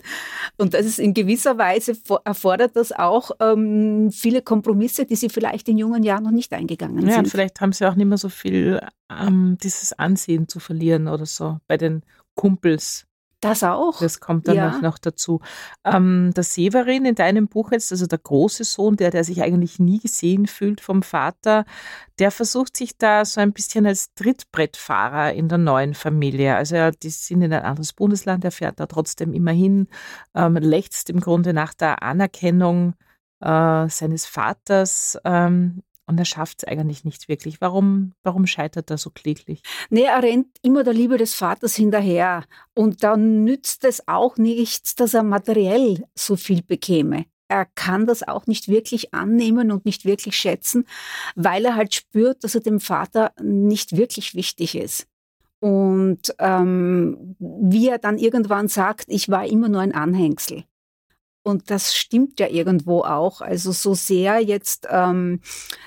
Und 0.57 0.73
das 0.73 0.85
ist 0.85 0.99
in 0.99 1.13
gewisser 1.13 1.57
Weise 1.57 1.97
erfordert 2.23 2.75
das 2.75 2.91
auch 2.91 3.31
ähm, 3.39 4.11
viele 4.11 4.41
Kompromisse, 4.41 5.05
die 5.05 5.15
sie 5.15 5.29
vielleicht 5.29 5.67
in 5.69 5.77
jungen 5.77 6.03
Jahren 6.03 6.23
noch 6.23 6.31
nicht 6.31 6.53
eingegangen 6.53 6.99
sind. 6.99 7.09
Ja, 7.09 7.19
und 7.19 7.27
vielleicht 7.27 7.61
haben 7.61 7.73
sie 7.73 7.85
auch 7.87 7.95
nicht 7.95 8.07
mehr 8.07 8.17
so 8.17 8.29
viel 8.29 8.79
ähm, 9.09 9.57
dieses 9.63 9.93
Ansehen 9.93 10.47
zu 10.47 10.59
verlieren 10.59 11.07
oder 11.07 11.25
so 11.25 11.57
bei 11.67 11.77
den 11.77 12.03
Kumpels. 12.35 13.05
Das 13.45 13.63
auch. 13.63 13.99
Das 13.99 14.19
kommt 14.19 14.47
dann 14.47 14.55
ja. 14.55 14.79
noch 14.81 14.97
dazu. 14.97 15.39
Ähm, 15.83 16.31
der 16.35 16.43
Severin 16.43 17.05
in 17.05 17.15
deinem 17.15 17.47
Buch 17.47 17.71
jetzt, 17.71 17.91
also 17.91 18.07
der 18.07 18.17
große 18.17 18.63
Sohn, 18.63 18.95
der, 18.95 19.11
der 19.11 19.23
sich 19.23 19.43
eigentlich 19.43 19.79
nie 19.79 19.99
gesehen 19.99 20.47
fühlt 20.47 20.81
vom 20.81 21.03
Vater, 21.03 21.65
der 22.17 22.31
versucht 22.31 22.75
sich 22.75 22.97
da 22.97 23.23
so 23.23 23.41
ein 23.41 23.53
bisschen 23.53 23.85
als 23.85 24.13
Trittbrettfahrer 24.15 25.33
in 25.33 25.47
der 25.47 25.59
neuen 25.59 25.93
Familie. 25.93 26.55
Also 26.55 26.75
er, 26.75 26.91
die 26.91 27.09
sind 27.09 27.41
in 27.41 27.53
ein 27.53 27.63
anderes 27.63 27.93
Bundesland, 27.93 28.43
er 28.43 28.51
fährt 28.51 28.79
da 28.79 28.87
trotzdem 28.87 29.33
immerhin, 29.33 29.87
ähm, 30.33 30.55
lechzt 30.55 31.09
im 31.09 31.19
Grunde 31.19 31.53
nach 31.53 31.73
der 31.73 32.01
Anerkennung 32.01 32.95
äh, 33.41 33.87
seines 33.89 34.25
Vaters. 34.25 35.19
Ähm, 35.23 35.83
und 36.07 36.19
er 36.19 36.25
schafft 36.25 36.59
es 36.59 36.67
eigentlich 36.67 37.03
nicht 37.03 37.27
wirklich. 37.27 37.61
Warum, 37.61 38.13
warum 38.23 38.45
scheitert 38.45 38.91
er 38.91 38.97
so 38.97 39.09
kläglich? 39.09 39.61
Nee, 39.89 40.03
er 40.03 40.21
rennt 40.21 40.57
immer 40.61 40.83
der 40.83 40.93
Liebe 40.93 41.17
des 41.17 41.33
Vaters 41.33 41.75
hinterher. 41.75 42.43
Und 42.73 43.03
dann 43.03 43.43
nützt 43.43 43.83
es 43.85 44.07
auch 44.07 44.37
nichts, 44.37 44.95
dass 44.95 45.13
er 45.13 45.23
materiell 45.23 46.05
so 46.13 46.35
viel 46.35 46.61
bekäme. 46.61 47.25
Er 47.47 47.65
kann 47.65 48.05
das 48.05 48.27
auch 48.27 48.47
nicht 48.47 48.67
wirklich 48.67 49.13
annehmen 49.13 49.71
und 49.71 49.85
nicht 49.85 50.05
wirklich 50.05 50.35
schätzen, 50.35 50.85
weil 51.35 51.65
er 51.65 51.75
halt 51.75 51.93
spürt, 51.93 52.43
dass 52.43 52.55
er 52.55 52.61
dem 52.61 52.79
Vater 52.79 53.31
nicht 53.41 53.95
wirklich 53.95 54.33
wichtig 54.35 54.75
ist. 54.75 55.07
Und 55.59 56.35
ähm, 56.39 57.35
wie 57.39 57.87
er 57.87 57.97
dann 57.97 58.17
irgendwann 58.17 58.67
sagt, 58.67 59.05
ich 59.07 59.29
war 59.29 59.45
immer 59.45 59.69
nur 59.69 59.81
ein 59.81 59.93
Anhängsel. 59.93 60.65
Und 61.45 61.69
das 61.69 61.93
stimmt 61.93 62.39
ja 62.39 62.47
irgendwo 62.47 63.01
auch. 63.01 63.39
Also 63.39 63.71
so 63.71 63.93
sehr 63.93 64.39
jetzt 64.39 64.87
ähm, 64.89 65.41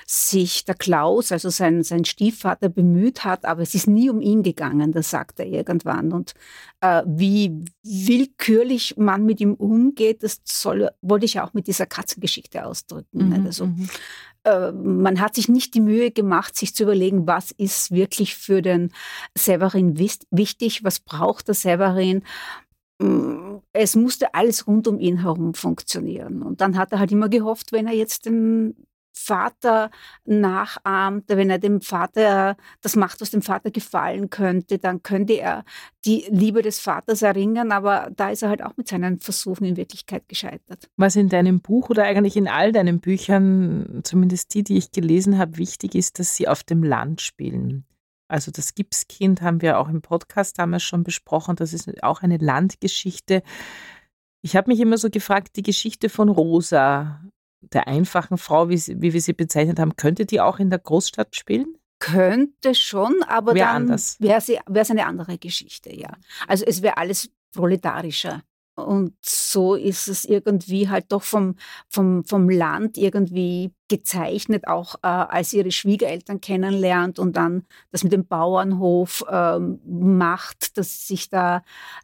sich 0.07 0.63
der 0.63 0.75
Klaus, 0.75 1.33
also 1.33 1.49
sein, 1.49 1.83
sein 1.83 2.05
Stiefvater, 2.05 2.69
bemüht 2.69 3.25
hat, 3.25 3.43
aber 3.43 3.61
es 3.61 3.75
ist 3.75 3.85
nie 3.85 4.09
um 4.09 4.21
ihn 4.21 4.41
gegangen, 4.41 4.93
das 4.93 5.09
sagt 5.09 5.37
er 5.37 5.47
irgendwann. 5.47 6.13
Und 6.13 6.33
äh, 6.79 7.03
wie 7.05 7.65
willkürlich 7.83 8.95
man 8.95 9.25
mit 9.25 9.41
ihm 9.41 9.53
umgeht, 9.53 10.23
das 10.23 10.39
soll, 10.45 10.91
wollte 11.01 11.25
ich 11.25 11.41
auch 11.41 11.53
mit 11.53 11.67
dieser 11.67 11.85
Katzengeschichte 11.85 12.65
ausdrücken. 12.65 13.27
Mhm, 13.27 13.45
also 13.45 13.65
mhm. 13.65 13.89
äh, 14.45 14.71
man 14.71 15.19
hat 15.19 15.35
sich 15.35 15.49
nicht 15.49 15.73
die 15.73 15.81
Mühe 15.81 16.11
gemacht, 16.11 16.55
sich 16.55 16.73
zu 16.73 16.83
überlegen, 16.83 17.27
was 17.27 17.51
ist 17.51 17.91
wirklich 17.91 18.35
für 18.35 18.61
den 18.61 18.93
Severin 19.37 19.99
wichtig, 19.99 20.85
was 20.85 21.01
braucht 21.01 21.49
der 21.49 21.55
Severin 21.55 22.23
es 23.73 23.95
musste 23.95 24.33
alles 24.33 24.67
rund 24.67 24.87
um 24.87 24.99
ihn 24.99 25.21
herum 25.21 25.53
funktionieren. 25.53 26.41
Und 26.41 26.61
dann 26.61 26.77
hat 26.77 26.91
er 26.91 26.99
halt 26.99 27.11
immer 27.11 27.29
gehofft, 27.29 27.71
wenn 27.71 27.87
er 27.87 27.93
jetzt 27.93 28.25
den 28.25 28.75
Vater 29.11 29.91
nachahmt, 30.25 31.25
wenn 31.27 31.49
er 31.49 31.59
dem 31.59 31.81
Vater 31.81 32.55
das 32.81 32.95
macht, 32.95 33.21
was 33.21 33.31
dem 33.31 33.41
Vater 33.41 33.69
gefallen 33.69 34.29
könnte, 34.29 34.79
dann 34.79 35.03
könnte 35.03 35.33
er 35.33 35.65
die 36.05 36.25
Liebe 36.29 36.61
des 36.61 36.79
Vaters 36.79 37.21
erringen, 37.21 37.71
aber 37.71 38.11
da 38.15 38.29
ist 38.29 38.43
er 38.43 38.49
halt 38.49 38.63
auch 38.63 38.77
mit 38.77 38.87
seinen 38.87 39.19
Versuchen 39.19 39.65
in 39.65 39.77
Wirklichkeit 39.77 40.27
gescheitert. 40.27 40.89
Was 40.95 41.15
in 41.15 41.27
deinem 41.27 41.59
Buch 41.59 41.89
oder 41.89 42.03
eigentlich 42.03 42.37
in 42.37 42.47
all 42.47 42.71
deinen 42.71 42.99
Büchern, 42.99 44.01
zumindest 44.03 44.53
die, 44.53 44.63
die 44.63 44.77
ich 44.77 44.91
gelesen 44.91 45.37
habe, 45.37 45.57
wichtig 45.57 45.95
ist, 45.95 46.19
dass 46.19 46.35
sie 46.35 46.47
auf 46.47 46.63
dem 46.63 46.83
Land 46.83 47.21
spielen. 47.21 47.85
Also 48.29 48.51
das 48.51 48.75
Gipskind 48.75 49.41
haben 49.41 49.61
wir 49.61 49.79
auch 49.79 49.89
im 49.89 50.01
Podcast 50.01 50.59
damals 50.59 50.83
schon 50.83 51.03
besprochen. 51.03 51.55
Das 51.55 51.73
ist 51.73 52.03
auch 52.03 52.21
eine 52.21 52.37
Landgeschichte. 52.37 53.41
Ich 54.41 54.55
habe 54.55 54.71
mich 54.71 54.79
immer 54.79 54.97
so 54.97 55.09
gefragt, 55.09 55.55
die 55.55 55.63
Geschichte 55.63 56.09
von 56.09 56.29
Rosa, 56.29 57.21
der 57.61 57.87
einfachen 57.87 58.37
Frau, 58.37 58.69
wie, 58.69 58.77
sie, 58.77 59.01
wie 59.01 59.13
wir 59.13 59.21
sie 59.21 59.33
bezeichnet 59.33 59.79
haben, 59.79 59.95
könnte 59.95 60.25
die 60.25 60.39
auch 60.39 60.59
in 60.59 60.69
der 60.69 60.79
Großstadt 60.79 61.35
spielen? 61.35 61.75
Könnte 61.99 62.75
schon, 62.75 63.21
aber 63.27 63.55
wär 63.55 63.65
dann 63.65 63.89
wäre 63.89 64.39
es 64.39 64.89
eine 64.89 65.05
andere 65.05 65.37
Geschichte, 65.37 65.93
ja. 65.93 66.13
Also 66.47 66.63
es 66.65 66.81
wäre 66.81 66.97
alles 66.97 67.29
proletarischer. 67.53 68.43
Und 68.85 69.13
so 69.21 69.75
ist 69.75 70.07
es 70.07 70.25
irgendwie 70.25 70.89
halt 70.89 71.05
doch 71.09 71.23
vom, 71.23 71.55
vom, 71.89 72.23
vom 72.25 72.49
Land 72.49 72.97
irgendwie 72.97 73.71
gezeichnet, 73.87 74.67
auch 74.67 74.95
äh, 74.95 75.07
als 75.07 75.53
ihre 75.53 75.71
Schwiegereltern 75.71 76.41
kennenlernt 76.41 77.19
und 77.19 77.35
dann 77.35 77.65
das 77.91 78.03
mit 78.03 78.13
dem 78.13 78.25
Bauernhof 78.25 79.25
ähm, 79.29 79.79
macht, 79.85 80.77
dass 80.77 81.07
sich 81.07 81.29
da 81.29 81.63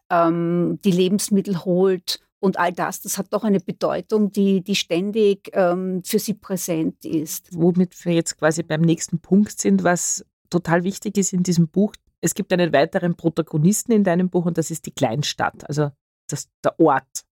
ähm, 0.09 0.79
die 0.83 0.91
Lebensmittel 0.91 1.63
holt 1.63 2.19
und 2.45 2.59
all 2.59 2.73
das, 2.73 3.01
das 3.01 3.17
hat 3.17 3.33
doch 3.33 3.43
eine 3.43 3.59
Bedeutung, 3.59 4.31
die, 4.31 4.61
die 4.61 4.75
ständig 4.75 5.49
ähm, 5.53 6.03
für 6.03 6.19
sie 6.19 6.35
präsent 6.35 7.03
ist. 7.03 7.49
Womit 7.55 8.05
wir 8.05 8.13
jetzt 8.13 8.37
quasi 8.37 8.61
beim 8.61 8.81
nächsten 8.81 9.19
Punkt 9.19 9.59
sind, 9.59 9.83
was 9.83 10.23
total 10.51 10.83
wichtig 10.83 11.17
ist 11.17 11.33
in 11.33 11.43
diesem 11.43 11.67
Buch. 11.67 11.93
Es 12.21 12.35
gibt 12.35 12.53
einen 12.53 12.71
weiteren 12.71 13.15
Protagonisten 13.15 13.93
in 13.93 14.03
deinem 14.03 14.29
Buch 14.29 14.45
und 14.45 14.57
das 14.57 14.69
ist 14.69 14.85
die 14.85 14.91
Kleinstadt. 14.91 15.67
Also 15.67 15.89
das, 16.27 16.49
der 16.63 16.79
Ort, 16.79 17.25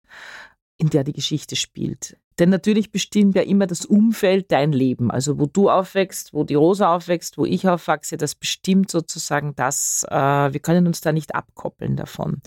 in 0.78 0.90
der 0.90 1.04
die 1.04 1.12
Geschichte 1.12 1.56
spielt. 1.56 2.16
Denn 2.38 2.48
natürlich 2.48 2.90
bestimmt 2.90 3.34
ja 3.34 3.42
immer 3.42 3.66
das 3.66 3.84
Umfeld 3.84 4.50
dein 4.50 4.72
Leben. 4.72 5.10
Also 5.10 5.38
wo 5.38 5.46
du 5.46 5.70
aufwächst, 5.70 6.32
wo 6.32 6.44
die 6.44 6.54
Rosa 6.54 6.94
aufwächst, 6.94 7.36
wo 7.36 7.44
ich 7.44 7.68
aufwachse, 7.68 8.16
das 8.16 8.34
bestimmt 8.34 8.90
sozusagen 8.90 9.54
das, 9.54 10.04
äh, 10.08 10.14
wir 10.52 10.60
können 10.60 10.86
uns 10.86 11.02
da 11.02 11.12
nicht 11.12 11.34
abkoppeln 11.34 11.96
davon. 11.96 12.40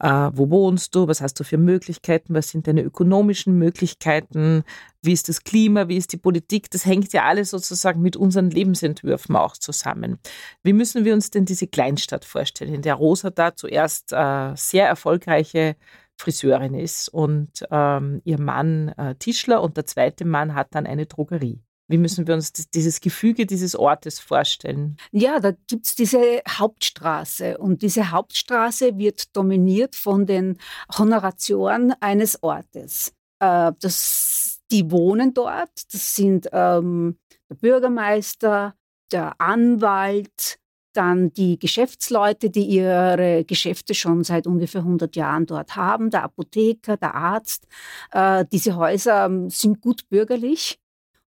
Äh, 0.00 0.30
wo 0.32 0.48
wohnst 0.50 0.94
du? 0.94 1.08
Was 1.08 1.20
hast 1.20 1.40
du 1.40 1.44
für 1.44 1.58
Möglichkeiten? 1.58 2.34
Was 2.34 2.50
sind 2.50 2.66
deine 2.66 2.82
ökonomischen 2.82 3.58
Möglichkeiten? 3.58 4.62
Wie 5.02 5.12
ist 5.12 5.28
das 5.28 5.42
Klima? 5.42 5.88
Wie 5.88 5.96
ist 5.96 6.12
die 6.12 6.18
Politik? 6.18 6.70
Das 6.70 6.86
hängt 6.86 7.12
ja 7.12 7.24
alles 7.24 7.50
sozusagen 7.50 8.00
mit 8.00 8.16
unseren 8.16 8.50
Lebensentwürfen 8.50 9.36
auch 9.36 9.56
zusammen. 9.56 10.18
Wie 10.62 10.72
müssen 10.72 11.04
wir 11.04 11.14
uns 11.14 11.30
denn 11.30 11.44
diese 11.44 11.66
Kleinstadt 11.66 12.24
vorstellen, 12.24 12.74
in 12.74 12.82
der 12.82 12.94
Rosa 12.94 13.30
da 13.30 13.56
zuerst 13.56 14.12
äh, 14.12 14.54
sehr 14.54 14.86
erfolgreiche 14.86 15.76
Friseurin 16.16 16.74
ist 16.74 17.08
und 17.08 17.64
ähm, 17.70 18.20
ihr 18.24 18.40
Mann 18.40 18.88
äh, 18.96 19.14
Tischler 19.16 19.62
und 19.62 19.76
der 19.76 19.86
zweite 19.86 20.24
Mann 20.24 20.54
hat 20.54 20.74
dann 20.74 20.86
eine 20.86 21.06
Drogerie. 21.06 21.62
Wie 21.88 21.96
müssen 21.96 22.26
wir 22.26 22.34
uns 22.34 22.52
dieses 22.52 23.00
Gefüge 23.00 23.46
dieses 23.46 23.74
Ortes 23.74 24.20
vorstellen? 24.20 24.98
Ja, 25.10 25.40
da 25.40 25.52
gibt 25.66 25.86
es 25.86 25.94
diese 25.94 26.42
Hauptstraße 26.46 27.56
und 27.56 27.80
diese 27.80 28.10
Hauptstraße 28.10 28.98
wird 28.98 29.34
dominiert 29.34 29.96
von 29.96 30.26
den 30.26 30.58
Honoratioren 30.96 31.94
eines 32.00 32.42
Ortes. 32.42 33.14
Äh, 33.40 33.72
das, 33.80 34.60
die 34.70 34.90
wohnen 34.90 35.32
dort, 35.32 35.70
das 35.90 36.14
sind 36.14 36.48
ähm, 36.52 37.18
der 37.48 37.54
Bürgermeister, 37.54 38.74
der 39.10 39.40
Anwalt, 39.40 40.58
dann 40.92 41.32
die 41.32 41.58
Geschäftsleute, 41.58 42.50
die 42.50 42.64
ihre 42.64 43.44
Geschäfte 43.46 43.94
schon 43.94 44.24
seit 44.24 44.46
ungefähr 44.46 44.82
100 44.82 45.16
Jahren 45.16 45.46
dort 45.46 45.76
haben, 45.76 46.10
der 46.10 46.24
Apotheker, 46.24 46.96
der 46.98 47.14
Arzt. 47.14 47.66
Äh, 48.10 48.44
diese 48.52 48.76
Häuser 48.76 49.26
ähm, 49.26 49.48
sind 49.48 49.80
gut 49.80 50.08
bürgerlich 50.08 50.78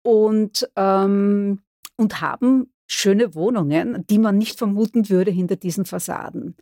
und, 0.03 0.69
ähm, 0.77 1.61
und 1.97 2.21
haben 2.21 2.73
schöne 2.87 3.35
Wohnungen, 3.35 4.07
die 4.09 4.19
man 4.19 4.39
nicht 4.39 4.59
vermuten 4.59 5.09
würde 5.09 5.31
hinter 5.31 5.57
diesen 5.57 5.85
Fassaden. 5.85 6.57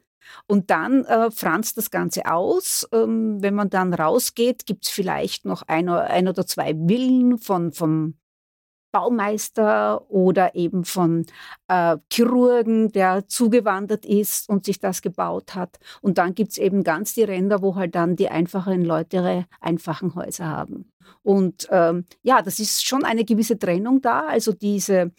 Und 0.47 0.71
dann 0.71 1.05
äh, 1.05 1.31
franzt 1.31 1.77
das 1.77 1.91
Ganze 1.91 2.27
aus. 2.27 2.87
Ähm, 2.93 3.43
wenn 3.43 3.55
man 3.55 3.71
dann 3.71 3.95
rausgeht, 3.95 4.67
gibt 4.67 4.85
es 4.85 4.91
vielleicht 4.91 5.45
noch 5.45 5.63
ein, 5.63 5.89
ein, 5.89 6.29
oder 6.29 6.47
zwei 6.47 6.75
Villen 6.75 7.39
von, 7.39 7.73
vom 7.73 8.15
Baumeister 8.97 10.11
oder 10.11 10.55
eben 10.55 10.87
von 10.87 11.27
äh, 11.69 11.99
Chirurgen, 12.11 12.93
der 12.93 13.29
zugewandert 13.29 14.07
ist 14.07 14.49
und 14.49 14.65
sich 14.65 14.81
das 14.81 15.03
gebaut 15.03 15.55
hat. 15.55 15.79
Und 16.01 16.17
dann 16.17 16.35
gibt 16.35 16.53
es 16.53 16.57
eben 16.57 16.83
ganz 16.83 17.13
die 17.13 17.25
Ränder, 17.25 17.61
wo 17.61 17.75
halt 17.75 17.95
dann 17.95 18.17
die 18.17 18.31
einfachen 18.31 18.87
Leute 18.87 19.17
ihre 19.19 19.45
einfachen 19.61 20.15
Häuser 20.15 20.47
haben. 20.47 20.91
Und 21.23 21.69
ähm, 21.71 22.07
ja, 22.23 22.41
das 22.41 22.59
ist 22.59 22.87
schon 22.87 23.05
eine 23.05 23.27
gewisse 23.27 23.59
Trennung 23.59 24.01
da. 24.01 24.29
Also 24.29 24.53
diese 24.55 25.13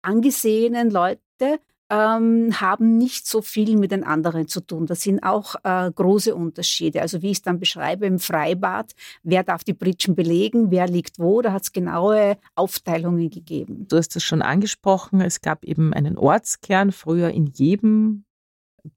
angesehenen 0.00 0.88
Leute 0.92 1.58
ähm, 1.90 2.60
haben 2.60 2.98
nicht 2.98 3.26
so 3.26 3.42
viel 3.42 3.76
mit 3.76 3.92
den 3.92 4.04
anderen 4.04 4.48
zu 4.48 4.60
tun. 4.60 4.86
Das 4.86 5.02
sind 5.02 5.22
auch 5.22 5.54
äh, 5.64 5.90
große 5.90 6.34
Unterschiede. 6.34 7.00
Also 7.00 7.22
wie 7.22 7.30
ich 7.30 7.38
es 7.38 7.42
dann 7.42 7.58
beschreibe 7.58 8.06
im 8.06 8.18
Freibad, 8.18 8.92
wer 9.22 9.42
darf 9.42 9.64
die 9.64 9.72
Britschen 9.72 10.14
belegen, 10.14 10.70
wer 10.70 10.86
liegt 10.86 11.18
wo, 11.18 11.42
da 11.42 11.52
hat 11.52 11.62
es 11.62 11.72
genaue 11.72 12.36
Aufteilungen 12.54 13.30
gegeben. 13.30 13.86
Du 13.88 13.96
hast 13.96 14.16
es 14.16 14.24
schon 14.24 14.42
angesprochen, 14.42 15.20
es 15.20 15.40
gab 15.40 15.64
eben 15.64 15.92
einen 15.92 16.18
Ortskern, 16.18 16.92
früher 16.92 17.30
in 17.30 17.46
jedem 17.46 18.24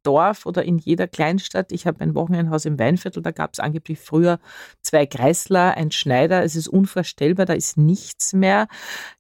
Dorf 0.04 0.46
oder 0.46 0.64
in 0.64 0.78
jeder 0.78 1.08
Kleinstadt. 1.08 1.72
Ich 1.72 1.86
habe 1.86 2.02
ein 2.02 2.16
Wochenendhaus 2.16 2.66
im 2.66 2.80
Weinviertel, 2.80 3.22
da 3.22 3.32
gab 3.32 3.54
es 3.54 3.60
angeblich 3.60 4.00
früher 4.00 4.40
zwei 4.82 5.06
Kreisler, 5.06 5.76
ein 5.76 5.92
Schneider. 5.92 6.44
Es 6.44 6.56
ist 6.56 6.68
unvorstellbar, 6.68 7.46
da 7.46 7.54
ist 7.54 7.78
nichts 7.78 8.34
mehr. 8.34 8.68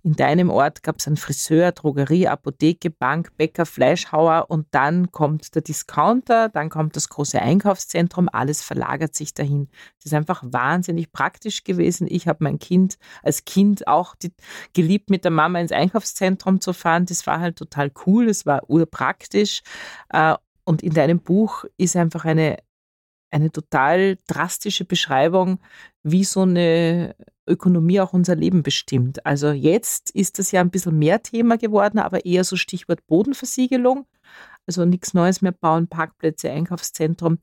In 0.04 0.16
deinem 0.16 0.50
Ort 0.50 0.84
gab 0.84 1.00
es 1.00 1.08
einen 1.08 1.18
Friseur, 1.18 1.72
Drogerie, 1.72 2.28
Apotheke, 2.28 2.90
Bank, 2.90 3.36
Bäcker, 3.38 3.66
Fleischhauer 3.66 4.46
und 4.50 4.68
dann 4.72 5.12
kommt 5.12 5.56
der 5.56 5.62
Discounter, 5.62 6.50
dann 6.50 6.70
kommt 6.70 6.96
das 6.96 7.10
große 7.10 7.42
Einkaufszentrum, 7.42 8.30
alles 8.32 8.62
verlagert 8.62 9.16
sich 9.16 9.34
dahin. 9.34 9.70
Es 10.00 10.06
ist 10.06 10.14
einfach 10.14 10.44
wahnsinnig 10.46 11.12
praktisch 11.12 11.64
gewesen. 11.64 12.08
Ich 12.10 12.28
habe 12.28 12.44
mein 12.44 12.60
Kind 12.60 12.98
als 13.24 13.46
Kind 13.46 13.88
auch 13.88 14.16
die, 14.16 14.34
geliebt, 14.74 15.10
mit 15.10 15.24
der 15.24 15.32
Mama 15.32 15.60
ins 15.60 15.72
Einkaufszentrum 15.72 16.62
zu 16.62 16.74
fahren. 16.74 17.06
Das 17.06 17.28
war 17.28 17.40
halt 17.40 17.58
total 17.58 17.92
cool, 18.06 18.30
es 18.30 18.46
war 18.46 18.70
urpraktisch. 18.70 19.62
Äh, 20.10 20.36
und 20.72 20.82
in 20.82 20.94
deinem 20.94 21.20
Buch 21.20 21.66
ist 21.76 21.98
einfach 21.98 22.24
eine, 22.24 22.56
eine 23.30 23.52
total 23.52 24.18
drastische 24.26 24.86
Beschreibung, 24.86 25.60
wie 26.02 26.24
so 26.24 26.44
eine 26.44 27.14
Ökonomie 27.46 28.00
auch 28.00 28.14
unser 28.14 28.38
Leben 28.38 28.64
bestimmt. 28.64 29.26
Also 29.26 29.52
jetzt 29.52 30.12
ist 30.12 30.40
das 30.40 30.54
ja 30.54 30.62
ein 30.62 30.72
bisschen 30.72 30.98
mehr 30.98 31.22
Thema 31.24 31.58
geworden, 31.58 32.00
aber 32.00 32.26
eher 32.26 32.46
so 32.46 32.56
Stichwort 32.56 33.06
Bodenversiegelung. 33.06 34.06
Also 34.66 34.86
nichts 34.86 35.14
Neues 35.14 35.42
mehr 35.42 35.52
bauen, 35.52 35.90
Parkplätze, 35.90 36.50
Einkaufszentrum. 36.50 37.40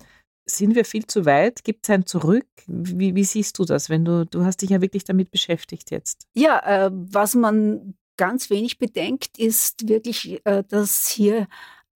Sind 0.46 0.74
wir 0.74 0.86
viel 0.86 1.04
zu 1.04 1.26
weit? 1.26 1.64
Gibt 1.64 1.84
es 1.84 1.90
ein 1.90 2.06
Zurück? 2.06 2.46
Wie, 2.66 3.14
wie, 3.14 3.24
siehst 3.24 3.58
du 3.58 3.66
das, 3.66 3.90
wenn 3.90 4.06
du, 4.06 4.24
du 4.24 4.46
hast 4.46 4.62
dich 4.62 4.70
ja 4.70 4.80
wirklich 4.80 5.04
damit 5.04 5.30
beschäftigt 5.30 5.90
jetzt? 5.90 6.26
Ja, 6.34 6.60
äh, 6.60 6.90
was 6.94 7.34
man 7.34 7.94
ganz 8.16 8.48
wenig 8.48 8.78
bedenkt, 8.78 9.36
ist 9.36 9.86
wirklich, 9.86 10.40
äh, 10.46 10.64
dass 10.66 11.08
hier 11.08 11.46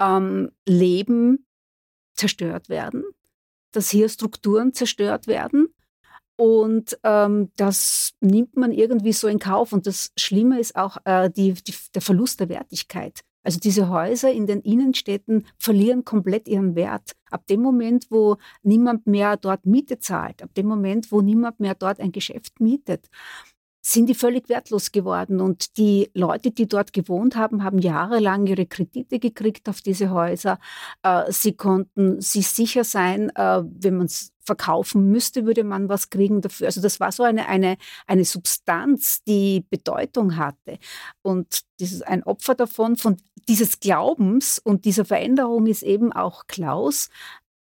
ähm, 0.02 0.50
Leben 0.66 1.47
zerstört 2.14 2.68
werden, 2.68 3.04
dass 3.73 3.90
hier 3.90 4.09
Strukturen 4.09 4.73
zerstört 4.73 5.26
werden. 5.26 5.68
Und 6.37 6.99
ähm, 7.04 7.50
das 7.56 8.14
nimmt 8.21 8.56
man 8.56 8.73
irgendwie 8.73 9.12
so 9.12 9.28
in 9.28 9.38
Kauf. 9.38 9.73
Und 9.73 9.87
das 9.87 10.12
Schlimme 10.18 10.59
ist 10.59 10.76
auch 10.76 10.97
äh, 11.04 11.30
die, 11.30 11.52
die, 11.54 11.75
der 11.94 12.02
Verlust 12.02 12.40
der 12.40 12.49
Wertigkeit. 12.49 13.21
Also 13.44 13.59
diese 13.59 13.88
Häuser 13.88 14.30
in 14.30 14.47
den 14.47 14.61
Innenstädten 14.61 15.47
verlieren 15.59 16.04
komplett 16.04 16.47
ihren 16.49 16.75
Wert. 16.76 17.12
Ab 17.30 17.47
dem 17.49 17.61
Moment, 17.61 18.06
wo 18.11 18.37
niemand 18.62 19.06
mehr 19.06 19.37
dort 19.37 19.66
Miete 19.66 19.99
zahlt, 19.99 20.42
ab 20.42 20.54
dem 20.54 20.66
Moment, 20.66 21.11
wo 21.11 21.21
niemand 21.21 21.59
mehr 21.59 21.75
dort 21.75 21.99
ein 21.99 22.12
Geschäft 22.12 22.61
mietet, 22.61 23.09
sind 23.85 24.07
die 24.07 24.15
völlig 24.15 24.49
wertlos 24.49 24.93
geworden. 24.93 25.41
Und 25.41 25.77
die 25.77 26.11
Leute, 26.15 26.53
die 26.53 26.69
dort 26.69 26.93
gewohnt 26.93 27.35
haben, 27.35 27.65
haben 27.65 27.79
jahrelang 27.79 28.47
ihre 28.47 28.65
Kredite 28.65 29.19
gekriegt 29.19 29.69
auf 29.69 29.81
diese 29.81 30.11
Häuser. 30.11 30.59
Äh, 31.03 31.31
sie 31.33 31.55
konnten 31.55 32.21
sich 32.21 32.47
sicher 32.49 32.85
sein, 32.85 33.31
äh, 33.35 33.62
wenn 33.65 33.97
man 33.97 34.07
es 34.07 34.33
verkaufen 34.45 35.11
müsste, 35.11 35.47
würde 35.47 35.65
man 35.65 35.89
was 35.89 36.11
kriegen 36.11 36.41
dafür. 36.41 36.67
Also 36.67 36.81
das 36.81 37.01
war 37.01 37.12
so 37.12 37.25
eine, 37.25 37.49
eine, 37.49 37.77
eine 38.07 38.25
Substanz, 38.25 39.23
die 39.25 39.65
Bedeutung 39.69 40.37
hatte. 40.37 40.79
Und 41.23 41.62
dieses, 41.81 42.03
ein 42.03 42.23
Opfer 42.23 42.55
davon, 42.55 42.97
von 42.97 43.17
dieses 43.49 43.81
Glaubens 43.81 44.59
und 44.59 44.85
dieser 44.85 45.05
Veränderung 45.05 45.67
ist 45.67 45.83
eben 45.83 46.12
auch 46.12 46.47
Klaus, 46.47 47.09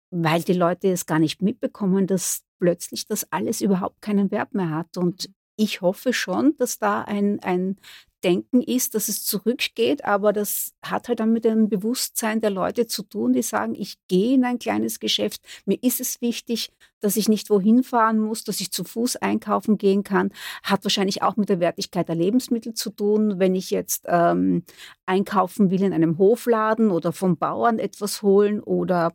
weil 0.09 0.41
die 0.41 0.53
Leute 0.53 0.89
es 0.89 1.05
gar 1.05 1.19
nicht 1.19 1.41
mitbekommen, 1.41 2.07
dass 2.07 2.43
plötzlich 2.59 3.05
das 3.05 3.31
alles 3.31 3.61
überhaupt 3.61 4.01
keinen 4.01 4.31
Wert 4.31 4.53
mehr 4.53 4.71
hat. 4.71 4.97
Und 4.97 5.29
ich 5.57 5.81
hoffe 5.81 6.13
schon, 6.13 6.55
dass 6.57 6.79
da 6.79 7.01
ein, 7.01 7.39
ein 7.41 7.77
Denken 8.23 8.61
ist, 8.61 8.95
dass 8.95 9.09
es 9.09 9.23
zurückgeht, 9.23 10.03
aber 10.03 10.33
das 10.33 10.73
hat 10.83 11.07
halt 11.07 11.19
dann 11.19 11.33
mit 11.33 11.45
dem 11.45 11.69
Bewusstsein 11.69 12.41
der 12.41 12.49
Leute 12.49 12.87
zu 12.87 13.03
tun, 13.03 13.33
die 13.33 13.43
sagen, 13.43 13.75
ich 13.75 13.97
gehe 14.07 14.33
in 14.33 14.43
ein 14.43 14.57
kleines 14.57 14.99
Geschäft, 14.99 15.41
mir 15.65 15.77
ist 15.83 16.01
es 16.01 16.19
wichtig, 16.19 16.71
dass 16.99 17.15
ich 17.15 17.29
nicht 17.29 17.51
wohin 17.51 17.83
fahren 17.83 18.19
muss, 18.19 18.43
dass 18.43 18.59
ich 18.59 18.71
zu 18.71 18.83
Fuß 18.83 19.17
einkaufen 19.17 19.77
gehen 19.77 20.03
kann, 20.03 20.31
hat 20.63 20.83
wahrscheinlich 20.83 21.21
auch 21.21 21.37
mit 21.37 21.49
der 21.49 21.59
Wertigkeit 21.59 22.07
der 22.07 22.15
Lebensmittel 22.15 22.73
zu 22.73 22.89
tun. 22.89 23.37
Wenn 23.37 23.53
ich 23.53 23.69
jetzt 23.69 24.05
ähm, 24.07 24.63
einkaufen 25.05 25.69
will 25.69 25.83
in 25.83 25.93
einem 25.93 26.17
Hofladen 26.17 26.89
oder 26.89 27.11
vom 27.11 27.37
Bauern 27.37 27.77
etwas 27.77 28.23
holen 28.23 28.61
oder 28.61 29.13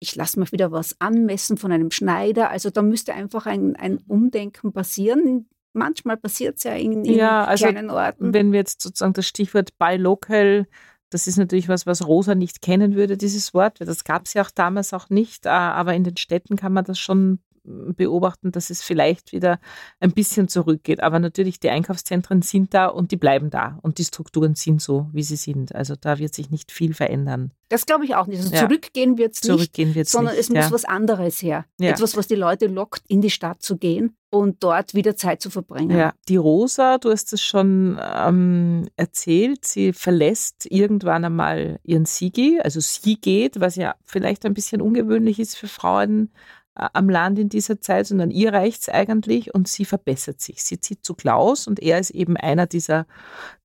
ich 0.00 0.16
lasse 0.16 0.40
mal 0.40 0.50
wieder 0.50 0.72
was 0.72 1.00
anmessen 1.00 1.58
von 1.58 1.70
einem 1.70 1.92
Schneider. 1.92 2.50
Also 2.50 2.70
da 2.70 2.82
müsste 2.82 3.14
einfach 3.14 3.46
ein, 3.46 3.76
ein 3.76 3.98
Umdenken 4.08 4.72
passieren 4.72 5.46
manchmal 5.72 6.16
passiert 6.16 6.56
es 6.56 6.64
ja 6.64 6.74
in, 6.74 7.04
in 7.04 7.14
ja, 7.14 7.44
also 7.44 7.66
kleinen 7.66 7.90
Orten. 7.90 8.32
Wenn 8.34 8.52
wir 8.52 8.60
jetzt 8.60 8.82
sozusagen 8.82 9.12
das 9.12 9.26
Stichwort 9.26 9.76
Buy 9.78 9.96
Local, 9.96 10.66
das 11.10 11.26
ist 11.26 11.36
natürlich 11.36 11.68
was, 11.68 11.86
was 11.86 12.06
Rosa 12.06 12.34
nicht 12.34 12.62
kennen 12.62 12.94
würde, 12.94 13.16
dieses 13.16 13.52
Wort. 13.54 13.80
Das 13.80 14.04
gab 14.04 14.26
es 14.26 14.34
ja 14.34 14.42
auch 14.42 14.50
damals 14.50 14.94
auch 14.94 15.10
nicht, 15.10 15.46
äh, 15.46 15.50
aber 15.50 15.94
in 15.94 16.04
den 16.04 16.16
Städten 16.16 16.56
kann 16.56 16.72
man 16.72 16.84
das 16.84 16.98
schon 16.98 17.40
beobachten, 17.64 18.52
dass 18.52 18.70
es 18.70 18.82
vielleicht 18.82 19.32
wieder 19.32 19.58
ein 20.00 20.12
bisschen 20.12 20.48
zurückgeht. 20.48 21.02
Aber 21.02 21.18
natürlich, 21.18 21.60
die 21.60 21.70
Einkaufszentren 21.70 22.42
sind 22.42 22.74
da 22.74 22.86
und 22.86 23.12
die 23.12 23.16
bleiben 23.16 23.50
da. 23.50 23.78
Und 23.82 23.98
die 23.98 24.04
Strukturen 24.04 24.54
sind 24.54 24.82
so, 24.82 25.08
wie 25.12 25.22
sie 25.22 25.36
sind. 25.36 25.74
Also 25.74 25.94
da 25.96 26.18
wird 26.18 26.34
sich 26.34 26.50
nicht 26.50 26.72
viel 26.72 26.94
verändern. 26.94 27.52
Das 27.68 27.86
glaube 27.86 28.04
ich 28.04 28.14
auch 28.14 28.26
nicht. 28.26 28.40
Also 28.40 28.54
ja. 28.54 28.60
zurückgehen 28.60 29.16
wird 29.16 29.34
es 29.34 29.42
nicht, 29.42 30.08
sondern 30.08 30.34
nicht, 30.34 30.42
es 30.42 30.50
muss 30.50 30.72
was 30.72 30.84
anderes 30.84 31.40
her. 31.40 31.64
Ja. 31.80 31.90
Etwas, 31.90 32.16
was 32.16 32.26
die 32.26 32.34
Leute 32.34 32.66
lockt, 32.66 33.02
in 33.08 33.22
die 33.22 33.30
Stadt 33.30 33.62
zu 33.62 33.78
gehen 33.78 34.14
und 34.32 34.62
dort 34.62 34.94
wieder 34.94 35.16
Zeit 35.16 35.40
zu 35.40 35.50
verbringen. 35.50 35.96
Ja, 35.96 36.14
die 36.28 36.36
Rosa, 36.36 36.98
du 36.98 37.10
hast 37.10 37.32
es 37.32 37.42
schon 37.42 37.98
ähm, 38.02 38.88
erzählt, 38.96 39.64
sie 39.64 39.92
verlässt 39.92 40.66
irgendwann 40.70 41.24
einmal 41.24 41.80
ihren 41.84 42.06
Sigi, 42.06 42.58
also 42.62 42.80
sie 42.80 43.20
geht, 43.20 43.60
was 43.60 43.76
ja 43.76 43.94
vielleicht 44.04 44.44
ein 44.46 44.54
bisschen 44.54 44.80
ungewöhnlich 44.80 45.38
ist 45.38 45.56
für 45.56 45.68
Frauen 45.68 46.30
am 46.74 47.10
Land 47.10 47.38
in 47.38 47.48
dieser 47.48 47.80
Zeit, 47.80 48.06
sondern 48.06 48.30
ihr 48.30 48.52
reicht 48.52 48.82
es 48.82 48.88
eigentlich 48.88 49.54
und 49.54 49.68
sie 49.68 49.84
verbessert 49.84 50.40
sich. 50.40 50.62
Sie 50.64 50.80
zieht 50.80 51.04
zu 51.04 51.14
Klaus 51.14 51.66
und 51.66 51.80
er 51.80 51.98
ist 51.98 52.10
eben 52.10 52.36
einer 52.36 52.66
dieser, 52.66 53.06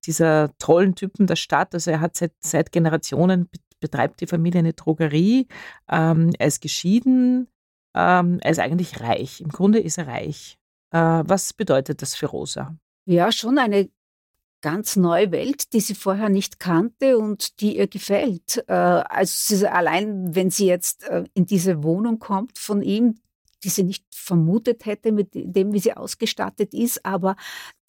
dieser 0.06 0.52
tollen 0.60 0.96
Typen 0.96 1.28
der 1.28 1.38
Stadt. 1.38 1.74
Also 1.74 1.92
er 1.92 2.02
hat 2.02 2.18
seit, 2.18 2.34
seit 2.40 2.72
Generationen 2.72 3.50
betreibt 3.80 4.22
die 4.22 4.28
Familie 4.28 4.60
eine 4.60 4.74
Drogerie. 4.74 5.48
Ähm, 5.90 6.34
er 6.38 6.48
ist 6.48 6.62
geschieden. 6.62 7.48
Ähm, 7.96 8.40
er 8.42 8.52
ist 8.52 8.60
eigentlich 8.60 9.00
reich. 9.00 9.42
Im 9.42 9.50
Grunde 9.50 9.80
ist 9.80 9.98
er 9.98 10.08
reich. 10.08 10.58
Äh, 10.92 10.98
was 10.98 11.54
bedeutet 11.54 12.02
das 12.02 12.16
für 12.16 12.28
Rosa? 12.28 12.76
Ja, 13.06 13.32
schon 13.32 13.58
eine 13.58 13.90
ganz 14.62 14.96
neue 14.96 15.32
Welt, 15.32 15.74
die 15.74 15.80
sie 15.80 15.96
vorher 15.96 16.30
nicht 16.30 16.60
kannte 16.60 17.18
und 17.18 17.62
die 17.62 17.78
ihr 17.78 17.88
gefällt. 17.88 18.64
Äh, 18.68 18.74
also 18.74 19.68
allein, 19.68 20.36
wenn 20.36 20.50
sie 20.50 20.68
jetzt 20.68 21.04
äh, 21.04 21.26
in 21.34 21.46
diese 21.46 21.84
Wohnung 21.84 22.20
kommt 22.20 22.58
von 22.58 22.82
ihm, 22.82 23.16
die 23.64 23.70
sie 23.70 23.84
nicht 23.84 24.06
vermutet 24.14 24.86
hätte 24.86 25.12
mit 25.12 25.30
dem, 25.34 25.74
wie 25.74 25.80
sie 25.80 25.94
ausgestattet 25.94 26.74
ist, 26.74 27.06
aber 27.06 27.36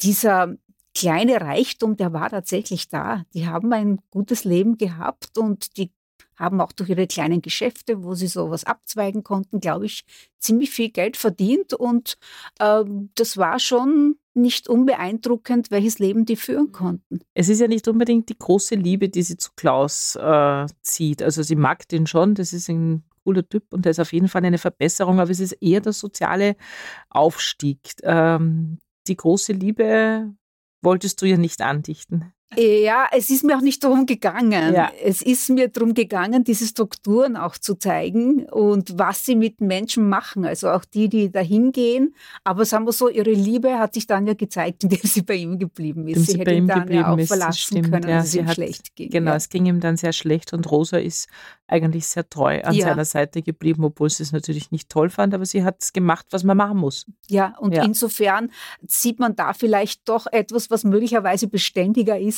dieser 0.00 0.54
kleine 0.94 1.40
Reichtum, 1.40 1.96
der 1.96 2.12
war 2.12 2.30
tatsächlich 2.30 2.88
da. 2.88 3.24
Die 3.34 3.46
haben 3.46 3.72
ein 3.72 4.00
gutes 4.10 4.44
Leben 4.44 4.78
gehabt 4.78 5.38
und 5.38 5.76
die 5.76 5.92
haben 6.36 6.60
auch 6.60 6.72
durch 6.72 6.90
ihre 6.90 7.06
kleinen 7.06 7.42
Geschäfte, 7.42 8.04
wo 8.04 8.14
sie 8.14 8.28
sowas 8.28 8.64
abzweigen 8.64 9.24
konnten, 9.24 9.60
glaube 9.60 9.86
ich, 9.86 10.04
ziemlich 10.38 10.70
viel 10.70 10.90
Geld 10.90 11.16
verdient. 11.16 11.74
Und 11.74 12.16
äh, 12.60 12.84
das 13.14 13.36
war 13.36 13.58
schon 13.58 14.16
nicht 14.40 14.68
unbeeindruckend, 14.68 15.70
welches 15.70 15.98
Leben 15.98 16.24
die 16.24 16.36
führen 16.36 16.72
konnten. 16.72 17.20
Es 17.34 17.48
ist 17.48 17.60
ja 17.60 17.68
nicht 17.68 17.88
unbedingt 17.88 18.28
die 18.28 18.38
große 18.38 18.74
Liebe, 18.74 19.08
die 19.08 19.22
sie 19.22 19.36
zu 19.36 19.50
Klaus 19.56 20.16
äh, 20.16 20.66
zieht. 20.82 21.22
Also 21.22 21.42
sie 21.42 21.56
mag 21.56 21.88
den 21.88 22.06
schon, 22.06 22.34
das 22.34 22.52
ist 22.52 22.68
ein 22.68 23.04
cooler 23.24 23.46
Typ 23.48 23.64
und 23.72 23.84
der 23.84 23.90
ist 23.90 24.00
auf 24.00 24.12
jeden 24.12 24.28
Fall 24.28 24.44
eine 24.44 24.58
Verbesserung, 24.58 25.20
aber 25.20 25.30
es 25.30 25.40
ist 25.40 25.52
eher 25.52 25.80
der 25.80 25.92
soziale 25.92 26.56
Aufstieg. 27.10 27.78
Ähm, 28.02 28.78
die 29.06 29.16
große 29.16 29.52
Liebe 29.52 30.34
wolltest 30.82 31.20
du 31.20 31.26
ja 31.26 31.36
nicht 31.36 31.60
andichten. 31.60 32.32
Ja, 32.56 33.06
es 33.12 33.28
ist 33.28 33.44
mir 33.44 33.58
auch 33.58 33.60
nicht 33.60 33.84
darum 33.84 34.06
gegangen. 34.06 34.74
Ja. 34.74 34.90
Es 35.04 35.20
ist 35.20 35.50
mir 35.50 35.68
darum 35.68 35.92
gegangen, 35.92 36.44
diese 36.44 36.66
Strukturen 36.66 37.36
auch 37.36 37.58
zu 37.58 37.74
zeigen 37.74 38.44
und 38.48 38.98
was 38.98 39.26
sie 39.26 39.36
mit 39.36 39.60
Menschen 39.60 40.08
machen. 40.08 40.46
Also 40.46 40.70
auch 40.70 40.84
die, 40.86 41.10
die 41.10 41.30
dahin 41.30 41.72
gehen. 41.72 42.14
Aber 42.44 42.64
sagen 42.64 42.86
wir 42.86 42.92
so, 42.92 43.10
ihre 43.10 43.32
Liebe 43.32 43.78
hat 43.78 43.94
sich 43.94 44.06
dann 44.06 44.26
ja 44.26 44.32
gezeigt, 44.32 44.82
indem 44.84 45.00
sie 45.02 45.22
bei 45.22 45.34
ihm 45.34 45.58
geblieben 45.58 46.08
ist. 46.08 46.26
sie, 46.26 46.32
sie 46.32 46.38
hätte 46.38 46.54
ihn 46.54 46.66
dann 46.66 46.90
ja 46.90 47.12
auch 47.12 47.18
ist, 47.18 47.28
verlassen 47.28 47.58
stimmt, 47.58 47.92
können, 47.92 48.08
ja, 48.08 48.20
es 48.20 48.34
ihm 48.34 48.46
hat, 48.46 48.54
schlecht 48.54 48.96
ging. 48.96 49.10
Genau, 49.10 49.32
ja. 49.32 49.36
es 49.36 49.50
ging 49.50 49.66
ihm 49.66 49.80
dann 49.80 49.98
sehr 49.98 50.14
schlecht 50.14 50.54
und 50.54 50.70
Rosa 50.70 50.96
ist 50.96 51.28
eigentlich 51.66 52.06
sehr 52.06 52.28
treu 52.28 52.62
an 52.62 52.74
ja. 52.74 52.86
seiner 52.86 53.04
Seite 53.04 53.42
geblieben, 53.42 53.84
obwohl 53.84 54.08
sie 54.08 54.22
es 54.22 54.32
natürlich 54.32 54.70
nicht 54.70 54.88
toll 54.88 55.10
fand, 55.10 55.34
aber 55.34 55.44
sie 55.44 55.64
hat 55.64 55.82
es 55.82 55.92
gemacht, 55.92 56.26
was 56.30 56.42
man 56.42 56.56
machen 56.56 56.78
muss. 56.78 57.04
Ja, 57.28 57.54
und 57.58 57.74
insofern 57.74 58.50
sieht 58.86 59.20
man 59.20 59.36
da 59.36 59.52
vielleicht 59.52 60.08
doch 60.08 60.26
etwas, 60.32 60.70
was 60.70 60.84
möglicherweise 60.84 61.46
beständiger 61.46 62.18
ist 62.18 62.37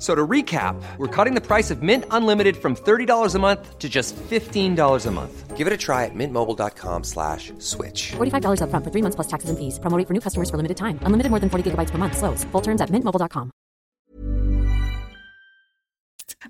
So 0.00 0.14
to 0.14 0.26
recap, 0.26 0.82
we're 0.96 1.14
cutting 1.14 1.34
the 1.34 1.46
price 1.46 1.70
of 1.70 1.82
Mint 1.82 2.06
Unlimited 2.10 2.56
from 2.56 2.74
$30 2.74 3.34
a 3.34 3.38
month 3.38 3.78
to 3.78 3.88
just 3.88 4.16
$15 4.16 5.06
a 5.06 5.10
month. 5.10 5.56
Give 5.58 5.66
it 5.66 5.74
a 5.74 5.76
try 5.76 6.06
at 6.06 6.14
mintmobile.com 6.14 7.04
slash 7.04 7.52
switch. 7.58 8.12
$45 8.16 8.62
upfront 8.62 8.82
for 8.82 8.90
three 8.90 9.02
months 9.02 9.16
plus 9.16 9.28
taxes 9.28 9.50
and 9.50 9.58
fees. 9.58 9.78
Promo 9.78 9.98
rate 9.98 10.08
for 10.08 10.14
new 10.14 10.20
customers 10.20 10.48
for 10.48 10.56
limited 10.56 10.78
time. 10.78 10.98
Unlimited 11.04 11.28
more 11.28 11.38
than 11.38 11.50
40 11.50 11.70
gigabytes 11.70 11.90
per 11.90 11.98
month. 11.98 12.16
Slows. 12.16 12.44
Full 12.50 12.62
terms 12.62 12.80
at 12.80 12.88
mintmobile.com. 12.88 13.50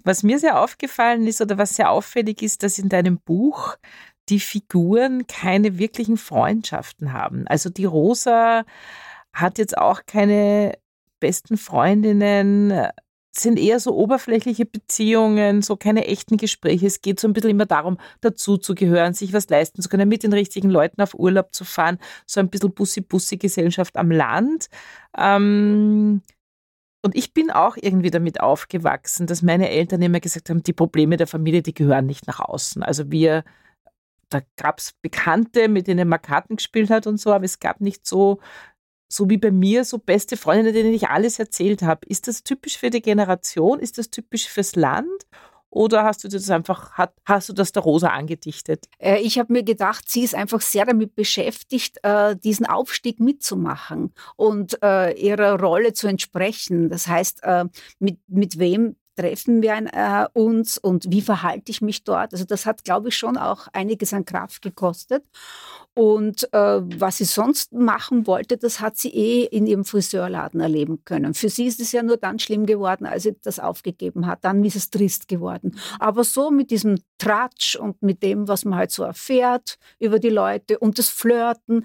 Was 0.05 0.23
mir 0.23 0.39
sehr 0.39 0.61
aufgefallen 0.61 1.27
ist 1.27 1.41
oder 1.41 1.59
was 1.59 1.75
sehr 1.75 1.91
auffällig 1.91 2.43
ist, 2.43 2.63
dass 2.63 2.79
in 2.79 2.89
deinem 2.89 3.19
Buch 3.19 3.77
die 4.29 4.39
Figuren 4.39 5.27
keine 5.27 5.79
wirklichen 5.79 6.17
Freundschaften 6.17 7.13
haben. 7.13 7.49
Also 7.49 7.69
die 7.69 7.85
Rosa 7.85 8.65
hat 9.33 9.59
jetzt 9.59 9.77
auch 9.77 10.03
keine 10.07 10.79
besten 11.19 11.57
Freundinnen, 11.57 12.89
sind 13.33 13.59
eher 13.59 13.79
so 13.81 13.95
oberflächliche 13.95 14.67
Beziehungen, 14.67 15.63
so 15.63 15.77
keine 15.77 16.07
echten 16.07 16.37
Gespräche. 16.37 16.87
Es 16.87 17.01
geht 17.01 17.21
so 17.21 17.29
ein 17.29 17.33
bisschen 17.33 17.51
immer 17.51 17.67
darum, 17.67 17.99
dazuzugehören, 18.21 19.15
sich 19.15 19.33
was 19.33 19.49
leisten 19.49 19.83
zu 19.83 19.89
können, 19.89 20.09
mit 20.09 20.23
den 20.23 20.33
richtigen 20.33 20.71
Leuten 20.71 21.01
auf 21.01 21.15
Urlaub 21.15 21.55
zu 21.55 21.65
fahren, 21.65 21.99
so 22.27 22.41
ein 22.41 22.51
bisschen 22.51 22.75
Bussi-Bussi-Gesellschaft 22.75 23.97
am 23.97 24.11
Land. 24.11 24.69
Ähm, 25.17 26.23
und 27.03 27.17
ich 27.17 27.33
bin 27.33 27.51
auch 27.51 27.77
irgendwie 27.81 28.11
damit 28.11 28.41
aufgewachsen, 28.41 29.27
dass 29.27 29.43
meine 29.43 29.71
Eltern 29.71 30.03
immer 30.03 30.21
gesagt 30.21 30.51
haben, 30.51 30.63
die 30.63 30.73
Probleme 30.73 31.17
der 31.17 31.27
Familie, 31.27 31.63
die 31.63 31.75
gehören 31.75 32.07
nicht 32.07 32.27
nach 32.27 32.41
außen. 32.41 32.83
Also 32.83 33.11
wir, 33.11 33.45
da 34.29 34.41
gab 34.57 34.79
es 34.79 34.93
Bekannte, 35.01 35.69
mit 35.69 35.87
denen 35.87 36.09
man 36.09 36.21
Karten 36.21 36.57
gespielt 36.57 36.91
hat 36.91 37.07
und 37.07 37.19
so, 37.19 37.33
aber 37.33 37.45
es 37.45 37.59
gab 37.59 37.81
nicht 37.81 38.07
so 38.07 38.41
so 39.11 39.29
wie 39.29 39.39
bei 39.39 39.51
mir, 39.51 39.85
so 39.85 39.99
beste 39.99 40.37
Freundinnen, 40.37 40.73
denen 40.73 40.95
ich 40.95 41.09
alles 41.09 41.39
erzählt 41.39 41.83
habe. 41.83 42.07
Ist 42.07 42.29
das 42.29 42.45
typisch 42.45 42.79
für 42.79 42.91
die 42.91 43.03
Generation? 43.03 43.81
Ist 43.81 43.99
das 43.99 44.11
typisch 44.11 44.49
fürs 44.49 44.77
Land? 44.77 45.27
Oder 45.69 46.05
hast 46.05 46.25
du 46.25 46.29
das 46.29 46.51
einfach, 46.51 47.09
hast 47.25 47.49
du 47.49 47.53
das 47.53 47.73
der 47.73 47.83
Rosa 47.83 48.09
angedichtet? 48.09 48.87
Äh, 48.99 49.21
ich 49.21 49.39
habe 49.39 49.53
mir 49.53 49.63
gedacht, 49.63 50.09
sie 50.09 50.23
ist 50.23 50.35
einfach 50.35 50.61
sehr 50.61 50.85
damit 50.85 51.15
beschäftigt, 51.15 51.99
äh, 52.03 52.37
diesen 52.37 52.67
Aufstieg 52.67 53.21
mitzumachen 53.21 54.13
und 54.37 54.83
äh, 54.83 55.13
ihrer 55.13 55.61
Rolle 55.61 55.93
zu 55.93 56.09
entsprechen. 56.09 56.89
Das 56.89 57.07
heißt, 57.07 57.43
mit, 57.99 58.19
mit 58.29 58.59
wem 58.59 58.97
treffen 59.21 59.61
wir 59.61 59.75
äh, 59.93 60.27
uns 60.39 60.79
und 60.79 61.07
wie 61.11 61.21
verhalte 61.21 61.71
ich 61.71 61.83
mich 61.83 62.05
dort. 62.05 62.33
Also 62.33 62.45
das 62.45 62.65
hat, 62.65 62.85
glaube 62.85 63.09
ich, 63.11 63.17
schon 63.17 63.37
auch 63.37 63.69
einiges 63.73 64.15
an 64.15 64.25
Kraft 64.25 64.63
gekostet. 64.63 65.25
Und 65.95 66.53
äh, 66.53 66.81
was 67.01 67.19
sie 67.19 67.25
sonst 67.25 67.73
machen 67.73 68.27
wollte, 68.27 68.57
das 68.57 68.81
hat 68.81 68.97
sie 68.97 69.11
eh 69.11 69.45
in 69.45 69.67
ihrem 69.67 69.85
Friseurladen 69.85 70.61
erleben 70.61 71.05
können. 71.05 71.35
Für 71.35 71.49
sie 71.49 71.67
ist 71.67 71.81
es 71.81 71.93
ja 71.93 72.03
nur 72.03 72.17
dann 72.17 72.39
schlimm 72.39 72.65
geworden, 72.65 73.07
als 73.07 73.25
sie 73.25 73.37
das 73.43 73.59
aufgegeben 73.59 74.27
hat. 74.27 74.45
Dann 74.45 74.65
ist 74.65 74.77
es 74.77 74.91
trist 74.91 75.27
geworden. 75.27 75.77
Aber 75.99 76.23
so 76.23 76.51
mit 76.51 76.71
diesem 76.71 76.97
Tratsch 77.19 77.75
und 77.75 78.01
mit 78.03 78.23
dem, 78.23 78.47
was 78.47 78.65
man 78.65 78.79
halt 78.79 78.93
so 78.93 79.03
erfährt 79.03 79.79
über 79.99 80.21
die 80.21 80.31
Leute 80.31 80.79
und 80.79 80.99
das 80.99 81.09
Flirten, 81.09 81.85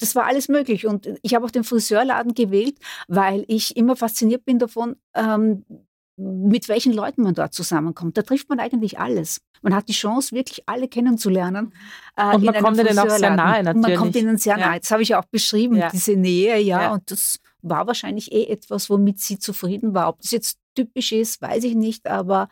das 0.00 0.14
war 0.14 0.24
alles 0.24 0.48
möglich. 0.48 0.86
Und 0.86 1.08
ich 1.22 1.34
habe 1.34 1.44
auch 1.44 1.50
den 1.50 1.64
Friseurladen 1.64 2.34
gewählt, 2.34 2.78
weil 3.08 3.44
ich 3.46 3.76
immer 3.76 3.94
fasziniert 3.94 4.44
bin 4.44 4.58
davon, 4.58 4.96
ähm, 5.14 5.64
mit 6.16 6.68
welchen 6.68 6.92
Leuten 6.92 7.22
man 7.22 7.34
dort 7.34 7.54
zusammenkommt. 7.54 8.16
Da 8.16 8.22
trifft 8.22 8.48
man 8.48 8.60
eigentlich 8.60 8.98
alles. 8.98 9.40
Man 9.64 9.74
hat 9.74 9.88
die 9.88 9.92
Chance, 9.92 10.34
wirklich 10.34 10.62
alle 10.68 10.88
kennenzulernen. 10.88 11.72
Äh, 12.16 12.34
und 12.36 12.44
man 12.44 12.54
kommt 12.62 12.78
ihnen 12.78 12.98
auch 12.98 13.10
sehr 13.10 13.34
nahe 13.34 13.62
natürlich. 13.62 13.74
Und 13.74 13.80
man 13.80 13.96
kommt 13.96 14.16
ihnen 14.16 14.36
sehr 14.36 14.56
nahe. 14.56 14.78
Das 14.78 14.90
habe 14.90 15.02
ich 15.02 15.14
auch 15.14 15.24
beschrieben, 15.24 15.76
ja. 15.76 15.88
diese 15.90 16.16
Nähe, 16.16 16.58
ja. 16.60 16.82
ja. 16.82 16.92
Und 16.92 17.10
das 17.10 17.40
war 17.62 17.86
wahrscheinlich 17.86 18.30
eh 18.32 18.44
etwas, 18.44 18.90
womit 18.90 19.20
sie 19.20 19.38
zufrieden 19.38 19.94
war. 19.94 20.08
Ob 20.08 20.20
das 20.20 20.30
jetzt 20.30 20.58
typisch 20.74 21.12
ist, 21.12 21.40
weiß 21.40 21.64
ich 21.64 21.74
nicht, 21.74 22.06
aber 22.06 22.48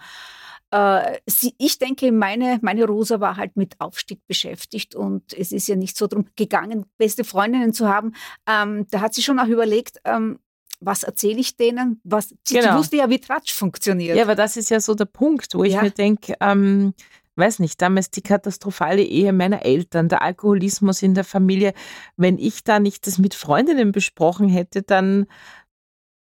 äh, 0.73 1.19
sie, 1.27 1.55
ich 1.59 1.79
denke, 1.79 2.11
meine, 2.13 2.59
meine 2.63 2.87
Rosa 2.87 3.21
war 3.21 3.37
halt 3.37 3.57
mit 3.57 3.79
Aufstieg 3.79 4.27
beschäftigt 4.27 4.95
und 4.95 5.35
es 5.35 5.53
ist 5.53 5.69
ja 5.69 5.77
nicht 5.77 5.99
so 5.99 6.07
darum 6.07 6.27
gegangen, 6.35 6.87
beste 6.97 7.25
Freundinnen 7.25 7.75
zu 7.75 7.89
haben. 7.89 8.15
Ähm, 8.49 8.87
da 8.91 9.03
hat 9.03 9.13
sie 9.13 9.23
schon 9.23 9.39
auch 9.39 9.49
überlegt, 9.49 9.99
ähm, 10.05 10.39
was 10.85 11.03
erzähle 11.03 11.41
ich 11.41 11.57
denen? 11.57 12.01
Was, 12.05 12.35
sie, 12.47 12.55
genau. 12.55 12.79
wusste 12.79 12.97
ja, 12.97 13.09
wie 13.09 13.21
Tratsch 13.21 13.53
funktioniert. 13.53 14.17
Ja, 14.17 14.25
aber 14.25 14.35
das 14.35 14.57
ist 14.57 14.71
ja 14.71 14.81
so 14.81 14.95
der 14.95 15.05
Punkt, 15.07 15.55
wo 15.55 15.65
ich 15.65 15.75
ja. 15.75 15.83
mir 15.83 15.91
denke, 15.91 16.35
ähm, 16.41 16.95
weiß 17.37 17.61
nicht, 17.61 17.81
damals 17.81 18.11
die 18.11 18.23
katastrophale 18.23 19.03
Ehe 19.03 19.33
meiner 19.33 19.65
Eltern, 19.65 20.09
der 20.09 20.23
Alkoholismus 20.23 21.03
in 21.03 21.15
der 21.15 21.25
Familie. 21.25 21.73
Wenn 22.17 22.39
ich 22.39 22.65
da 22.65 22.79
nicht 22.79 23.07
das 23.07 23.19
mit 23.19 23.35
Freundinnen 23.35 23.93
besprochen 23.93 24.49
hätte, 24.49 24.83
dann, 24.83 25.27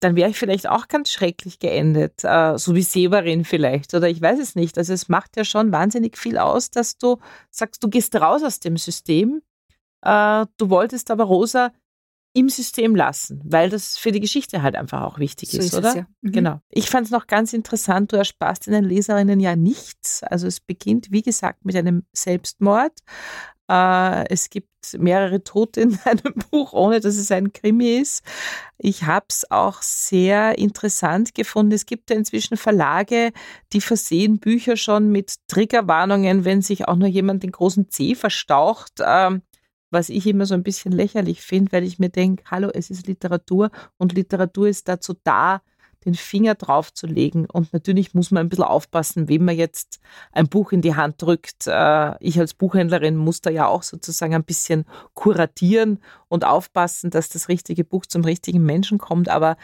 dann 0.01 0.17
wäre 0.17 0.31
ich 0.31 0.39
vielleicht 0.39 0.69
auch 0.69 0.89
ganz 0.89 1.11
schrecklich 1.11 1.59
geendet, 1.59 2.25
äh, 2.25 2.59
so 2.59 2.75
wie 2.75 2.83
Severin 2.83 3.45
vielleicht, 3.45 3.95
oder 3.95 4.09
ich 4.09 4.21
weiß 4.21 4.39
es 4.39 4.55
nicht. 4.55 4.77
Also 4.77 4.93
es 4.93 5.09
macht 5.09 5.37
ja 5.37 5.45
schon 5.45 5.73
wahnsinnig 5.73 6.19
viel 6.19 6.37
aus, 6.37 6.71
dass 6.71 6.99
du 6.99 7.19
sagst, 7.51 7.83
du 7.83 7.89
gehst 7.89 8.15
raus 8.17 8.43
aus 8.43 8.61
dem 8.61 8.77
System. 8.77 9.41
Äh, 10.03 10.47
du 10.59 10.71
wolltest 10.71 11.11
aber 11.11 11.25
Rosa 11.25 11.73
im 12.39 12.49
System 12.49 12.95
lassen, 12.95 13.41
weil 13.45 13.69
das 13.69 13.99
für 13.99 14.13
die 14.13 14.21
Geschichte 14.21 14.63
halt 14.63 14.77
einfach 14.77 15.03
auch 15.03 15.19
wichtig 15.19 15.51
so 15.51 15.59
ist, 15.59 15.67
ist, 15.67 15.75
oder? 15.75 15.89
Es, 15.89 15.95
ja. 15.97 16.07
mhm. 16.21 16.33
Genau. 16.33 16.61
Ich 16.71 16.89
fand 16.89 17.07
es 17.07 17.11
noch 17.11 17.27
ganz 17.27 17.53
interessant, 17.53 18.13
du 18.13 18.17
ersparst 18.17 18.69
deinen 18.69 18.85
Leserinnen 18.85 19.41
ja 19.41 19.57
nichts. 19.57 20.23
Also 20.23 20.47
es 20.47 20.61
beginnt, 20.61 21.11
wie 21.11 21.23
gesagt, 21.23 21.65
mit 21.65 21.75
einem 21.75 22.05
Selbstmord. 22.13 22.93
Äh, 23.69 24.33
es 24.33 24.51
gibt 24.51 24.69
mehrere 24.97 25.43
Tote 25.43 25.81
in 25.81 25.99
deinem 26.05 26.35
Buch, 26.51 26.73
ohne 26.73 27.01
dass 27.01 27.17
es 27.17 27.33
ein 27.33 27.53
Krimi 27.53 27.99
ist. 27.99 28.23
Ich 28.79 29.03
habe 29.03 29.27
es 29.29 29.51
auch 29.51 29.83
sehr 29.83 30.59
interessant 30.59 31.35
gefunden. 31.35 31.73
Es 31.73 31.87
gibt 31.87 32.11
ja 32.11 32.17
inzwischen 32.17 32.57
Verlage, 32.57 33.33
die 33.73 33.81
versehen 33.81 34.39
Bücher 34.39 34.77
schon 34.77 35.11
mit 35.11 35.35
Triggerwarnungen, 35.49 36.45
wenn 36.45 36.63
sich 36.63 36.87
auch 36.87 36.95
nur 36.95 37.09
jemand 37.09 37.43
den 37.43 37.51
großen 37.51 37.91
C 37.91 38.15
verstaucht. 38.15 38.93
Ähm, 39.05 39.43
was 39.91 40.09
ich 40.09 40.27
immer 40.27 40.47
so 40.47 40.55
ein 40.55 40.63
bisschen 40.63 40.93
lächerlich 40.93 41.43
finde, 41.43 41.73
weil 41.73 41.85
ich 41.85 41.99
mir 41.99 42.11
denke, 42.11 42.45
hallo, 42.51 42.71
es 42.73 42.91
ist 42.91 43.07
Literatur 43.07 43.71
und 43.97 44.13
Literatur 44.13 44.69
ist 44.69 44.89
dazu 44.89 45.15
da, 45.25 45.63
den 46.05 46.15
Finger 46.15 46.55
drauf 46.55 46.93
zu 46.93 47.07
legen. 47.07 47.47
Und 47.47 47.73
natürlich 47.73 48.15
muss 48.15 48.31
man 48.31 48.47
ein 48.47 48.49
bisschen 48.49 48.65
aufpassen, 48.65 49.29
wem 49.29 49.45
man 49.45 49.57
jetzt 49.57 50.01
ein 50.33 50.49
Buch 50.49 50.73
in 50.73 50.81
die 50.81 50.95
Hand 50.95 51.21
drückt. 51.21 51.67
Äh, 51.67 52.15
ich 52.21 52.39
als 52.39 52.55
Buchhändlerin 52.55 53.17
muss 53.17 53.41
da 53.41 53.51
ja 53.51 53.67
auch 53.67 53.83
sozusagen 53.83 54.35
ein 54.35 54.45
bisschen 54.45 54.85
kuratieren 55.15 56.01
und 56.29 56.45
aufpassen, 56.45 57.11
dass 57.11 57.29
das 57.29 57.49
richtige 57.49 57.85
Buch 57.85 58.07
zum 58.07 58.25
richtigen 58.25 58.63
Menschen 58.65 58.99
kommt. 58.99 59.29
Aber 59.29 59.57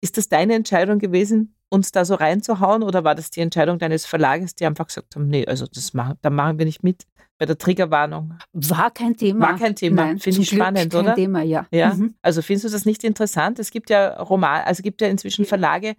ist 0.00 0.16
das 0.16 0.28
deine 0.28 0.54
Entscheidung 0.54 0.98
gewesen, 0.98 1.54
uns 1.70 1.92
da 1.92 2.04
so 2.04 2.14
reinzuhauen, 2.14 2.82
oder 2.82 3.04
war 3.04 3.14
das 3.14 3.30
die 3.30 3.40
Entscheidung 3.40 3.78
deines 3.78 4.04
Verlages, 4.04 4.54
die 4.54 4.66
einfach 4.66 4.86
gesagt 4.86 5.16
haben, 5.16 5.28
nee, 5.28 5.46
also 5.46 5.66
das 5.66 5.94
machen, 5.94 6.18
da 6.20 6.28
machen 6.28 6.58
wir 6.58 6.66
nicht 6.66 6.82
mit? 6.82 7.06
bei 7.40 7.46
der 7.46 7.56
Triggerwarnung. 7.56 8.34
War 8.52 8.90
kein 8.90 9.16
Thema. 9.16 9.48
War 9.48 9.58
kein 9.58 9.74
Thema. 9.74 10.14
Finde 10.18 10.42
ich 10.42 10.50
spannend, 10.50 10.92
kein 10.92 11.00
oder? 11.00 11.14
Thema, 11.14 11.40
ja. 11.40 11.66
Ja. 11.70 11.94
Mhm. 11.94 12.14
Also 12.20 12.42
findest 12.42 12.66
du 12.66 12.68
das 12.68 12.84
nicht 12.84 13.02
interessant? 13.02 13.58
Es 13.58 13.70
gibt 13.70 13.88
ja 13.88 14.20
Roman, 14.20 14.60
also 14.60 14.80
es 14.80 14.82
gibt 14.82 15.00
ja 15.00 15.08
inzwischen 15.08 15.46
Verlage, 15.46 15.96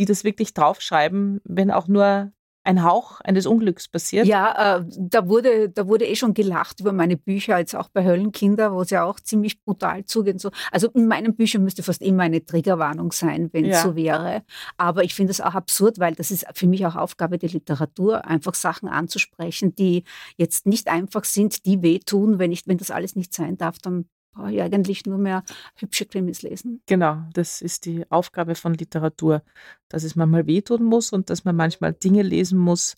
die 0.00 0.04
das 0.04 0.24
wirklich 0.24 0.52
draufschreiben, 0.52 1.40
wenn 1.44 1.70
auch 1.70 1.86
nur 1.86 2.32
ein 2.62 2.82
Hauch 2.82 3.20
eines 3.22 3.46
Unglücks 3.46 3.88
passiert? 3.88 4.26
Ja, 4.26 4.78
äh, 4.78 4.84
da, 4.98 5.28
wurde, 5.28 5.70
da 5.70 5.86
wurde 5.86 6.06
eh 6.06 6.14
schon 6.14 6.34
gelacht 6.34 6.80
über 6.80 6.92
meine 6.92 7.16
Bücher, 7.16 7.58
jetzt 7.58 7.74
auch 7.74 7.88
bei 7.88 8.04
Höllenkinder, 8.04 8.72
wo 8.72 8.82
es 8.82 8.90
ja 8.90 9.04
auch 9.04 9.18
ziemlich 9.20 9.62
brutal 9.62 10.04
zugeht. 10.04 10.40
So. 10.40 10.50
Also 10.70 10.88
in 10.88 11.06
meinen 11.06 11.34
Büchern 11.34 11.64
müsste 11.64 11.82
fast 11.82 12.02
immer 12.02 12.24
eine 12.24 12.44
Triggerwarnung 12.44 13.12
sein, 13.12 13.48
wenn 13.52 13.64
es 13.64 13.76
ja. 13.76 13.82
so 13.82 13.96
wäre. 13.96 14.42
Aber 14.76 15.04
ich 15.04 15.14
finde 15.14 15.32
es 15.32 15.40
auch 15.40 15.54
absurd, 15.54 15.98
weil 15.98 16.14
das 16.14 16.30
ist 16.30 16.46
für 16.54 16.66
mich 16.66 16.84
auch 16.86 16.96
Aufgabe 16.96 17.38
der 17.38 17.50
Literatur, 17.50 18.26
einfach 18.26 18.54
Sachen 18.54 18.88
anzusprechen, 18.88 19.74
die 19.74 20.04
jetzt 20.36 20.66
nicht 20.66 20.88
einfach 20.88 21.24
sind, 21.24 21.64
die 21.64 21.82
wehtun. 21.82 22.38
Wenn, 22.38 22.52
ich, 22.52 22.66
wenn 22.66 22.78
das 22.78 22.90
alles 22.90 23.16
nicht 23.16 23.32
sein 23.32 23.56
darf, 23.56 23.78
dann 23.78 24.06
brauche 24.32 24.52
ich 24.52 24.62
eigentlich 24.62 25.06
nur 25.06 25.18
mehr 25.18 25.42
hübsche 25.76 26.06
Krimis 26.06 26.42
lesen. 26.42 26.82
Genau, 26.86 27.22
das 27.32 27.60
ist 27.62 27.84
die 27.86 28.04
Aufgabe 28.10 28.54
von 28.54 28.74
Literatur, 28.74 29.42
dass 29.88 30.04
es 30.04 30.16
manchmal 30.16 30.46
wehtun 30.46 30.84
muss 30.84 31.12
und 31.12 31.30
dass 31.30 31.44
man 31.44 31.56
manchmal 31.56 31.92
Dinge 31.92 32.22
lesen 32.22 32.58
muss, 32.58 32.94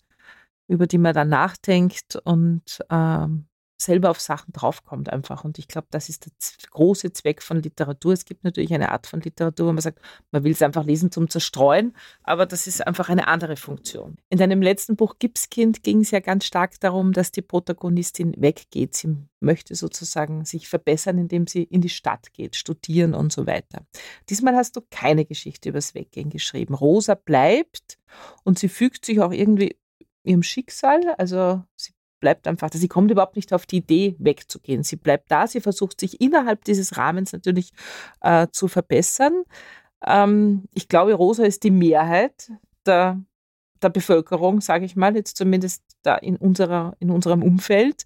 über 0.67 0.87
die 0.87 0.97
man 0.97 1.13
dann 1.13 1.29
nachdenkt 1.29 2.15
und 2.23 2.79
ähm, 2.89 3.45
selber 3.83 4.09
auf 4.09 4.19
Sachen 4.19 4.53
draufkommt 4.53 5.11
einfach. 5.11 5.43
Und 5.43 5.59
ich 5.59 5.67
glaube, 5.67 5.87
das 5.91 6.09
ist 6.09 6.25
der 6.25 6.31
große 6.71 7.13
Zweck 7.13 7.41
von 7.41 7.61
Literatur. 7.61 8.13
Es 8.13 8.25
gibt 8.25 8.43
natürlich 8.43 8.73
eine 8.73 8.91
Art 8.91 9.07
von 9.07 9.21
Literatur, 9.21 9.67
wo 9.67 9.73
man 9.73 9.81
sagt, 9.81 9.99
man 10.31 10.43
will 10.43 10.53
es 10.53 10.61
einfach 10.61 10.83
lesen 10.83 11.11
zum 11.11 11.29
Zerstreuen, 11.29 11.95
aber 12.23 12.45
das 12.45 12.67
ist 12.67 12.85
einfach 12.85 13.09
eine 13.09 13.27
andere 13.27 13.55
Funktion. 13.55 14.17
In 14.29 14.37
deinem 14.37 14.61
letzten 14.61 14.95
Buch 14.95 15.15
Gipskind 15.19 15.83
ging 15.83 16.01
es 16.01 16.11
ja 16.11 16.19
ganz 16.19 16.45
stark 16.45 16.79
darum, 16.79 17.13
dass 17.13 17.31
die 17.31 17.41
Protagonistin 17.41 18.33
weggeht. 18.37 18.95
Sie 18.95 19.15
möchte 19.39 19.75
sozusagen 19.75 20.45
sich 20.45 20.67
verbessern, 20.67 21.17
indem 21.17 21.47
sie 21.47 21.63
in 21.63 21.81
die 21.81 21.89
Stadt 21.89 22.33
geht, 22.33 22.55
studieren 22.55 23.13
und 23.13 23.31
so 23.31 23.45
weiter. 23.45 23.85
Diesmal 24.29 24.55
hast 24.55 24.75
du 24.75 24.81
keine 24.89 25.25
Geschichte 25.25 25.69
übers 25.69 25.93
Weggehen 25.93 26.29
geschrieben. 26.29 26.73
Rosa 26.73 27.15
bleibt 27.15 27.97
und 28.43 28.57
sie 28.57 28.69
fügt 28.69 29.05
sich 29.05 29.19
auch 29.19 29.31
irgendwie 29.31 29.77
ihrem 30.23 30.43
Schicksal. 30.43 31.13
Also 31.17 31.63
bleibt 32.23 32.47
einfach, 32.47 32.69
sie 32.71 32.87
kommt 32.87 33.11
überhaupt 33.11 33.35
nicht 33.35 33.51
auf 33.51 33.65
die 33.65 33.77
Idee, 33.77 34.15
wegzugehen. 34.17 34.81
Sie 34.83 34.95
bleibt 34.95 35.29
da, 35.29 35.45
sie 35.45 35.59
versucht 35.59 35.99
sich 35.99 36.21
innerhalb 36.21 36.63
dieses 36.63 36.95
Rahmens 36.95 37.33
natürlich 37.33 37.73
äh, 38.21 38.47
zu 38.49 38.69
verbessern. 38.69 39.43
Ähm, 40.05 40.63
ich 40.73 40.87
glaube, 40.87 41.13
Rosa 41.15 41.43
ist 41.43 41.63
die 41.65 41.71
Mehrheit 41.71 42.49
der, 42.85 43.21
der 43.81 43.89
Bevölkerung, 43.89 44.61
sage 44.61 44.85
ich 44.85 44.95
mal, 44.95 45.13
jetzt 45.17 45.35
zumindest 45.35 45.83
da 46.01 46.15
in, 46.15 46.37
unserer, 46.37 46.95
in 46.99 47.11
unserem 47.11 47.43
Umfeld. 47.43 48.05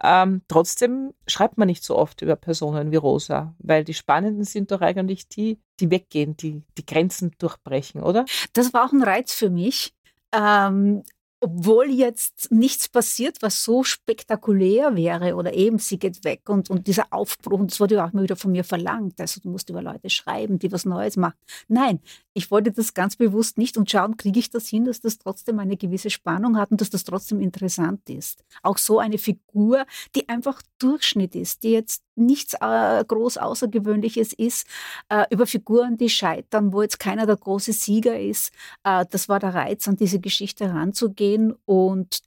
Ähm, 0.00 0.42
trotzdem 0.46 1.12
schreibt 1.26 1.58
man 1.58 1.66
nicht 1.66 1.82
so 1.82 1.96
oft 1.96 2.22
über 2.22 2.36
Personen 2.36 2.92
wie 2.92 2.96
Rosa, 2.96 3.52
weil 3.58 3.82
die 3.82 3.94
Spannenden 3.94 4.44
sind 4.44 4.70
doch 4.70 4.80
eigentlich 4.80 5.26
die, 5.26 5.58
die 5.80 5.90
weggehen, 5.90 6.36
die 6.36 6.62
die 6.78 6.86
Grenzen 6.86 7.32
durchbrechen, 7.38 8.00
oder? 8.00 8.26
Das 8.52 8.72
war 8.72 8.86
auch 8.86 8.92
ein 8.92 9.02
Reiz 9.02 9.34
für 9.34 9.50
mich. 9.50 9.92
Ähm, 10.32 11.02
obwohl 11.40 11.90
jetzt 11.90 12.50
nichts 12.50 12.88
passiert, 12.88 13.42
was 13.42 13.62
so 13.62 13.84
spektakulär 13.84 14.96
wäre 14.96 15.34
oder 15.34 15.52
eben 15.52 15.78
sie 15.78 15.98
geht 15.98 16.24
weg 16.24 16.48
und, 16.48 16.70
und 16.70 16.86
dieser 16.86 17.12
Aufbruch, 17.12 17.60
und 17.60 17.70
das 17.70 17.80
wurde 17.80 17.96
ja 17.96 18.06
auch 18.06 18.12
immer 18.12 18.22
wieder 18.22 18.36
von 18.36 18.52
mir 18.52 18.64
verlangt, 18.64 19.20
also 19.20 19.40
du 19.40 19.50
musst 19.50 19.68
über 19.68 19.82
Leute 19.82 20.08
schreiben, 20.08 20.58
die 20.58 20.72
was 20.72 20.84
Neues 20.84 21.16
machen. 21.16 21.36
Nein, 21.68 22.00
ich 22.32 22.50
wollte 22.50 22.72
das 22.72 22.94
ganz 22.94 23.16
bewusst 23.16 23.58
nicht 23.58 23.76
und 23.76 23.90
schauen, 23.90 24.16
kriege 24.16 24.38
ich 24.38 24.50
das 24.50 24.68
hin, 24.68 24.84
dass 24.84 25.00
das 25.00 25.18
trotzdem 25.18 25.58
eine 25.58 25.76
gewisse 25.76 26.10
Spannung 26.10 26.56
hat 26.56 26.70
und 26.70 26.80
dass 26.80 26.90
das 26.90 27.04
trotzdem 27.04 27.40
interessant 27.40 28.08
ist. 28.08 28.42
Auch 28.62 28.78
so 28.78 28.98
eine 28.98 29.18
Figur, 29.18 29.84
die 30.14 30.28
einfach 30.28 30.62
Durchschnitt 30.78 31.34
ist, 31.34 31.62
die 31.62 31.70
jetzt 31.70 32.02
nichts 32.16 32.54
äh, 32.60 33.04
groß 33.04 33.38
Außergewöhnliches 33.38 34.32
ist, 34.32 34.66
äh, 35.08 35.24
über 35.30 35.46
Figuren, 35.46 35.96
die 35.96 36.08
scheitern, 36.08 36.72
wo 36.72 36.82
jetzt 36.82 36.98
keiner 36.98 37.26
der 37.26 37.36
große 37.36 37.72
Sieger 37.72 38.18
ist. 38.18 38.52
Äh, 38.84 39.04
das 39.10 39.28
war 39.28 39.38
der 39.38 39.54
Reiz, 39.54 39.86
an 39.88 39.96
diese 39.96 40.20
Geschichte 40.20 40.66
heranzugehen 40.66 41.54
und 41.64 42.22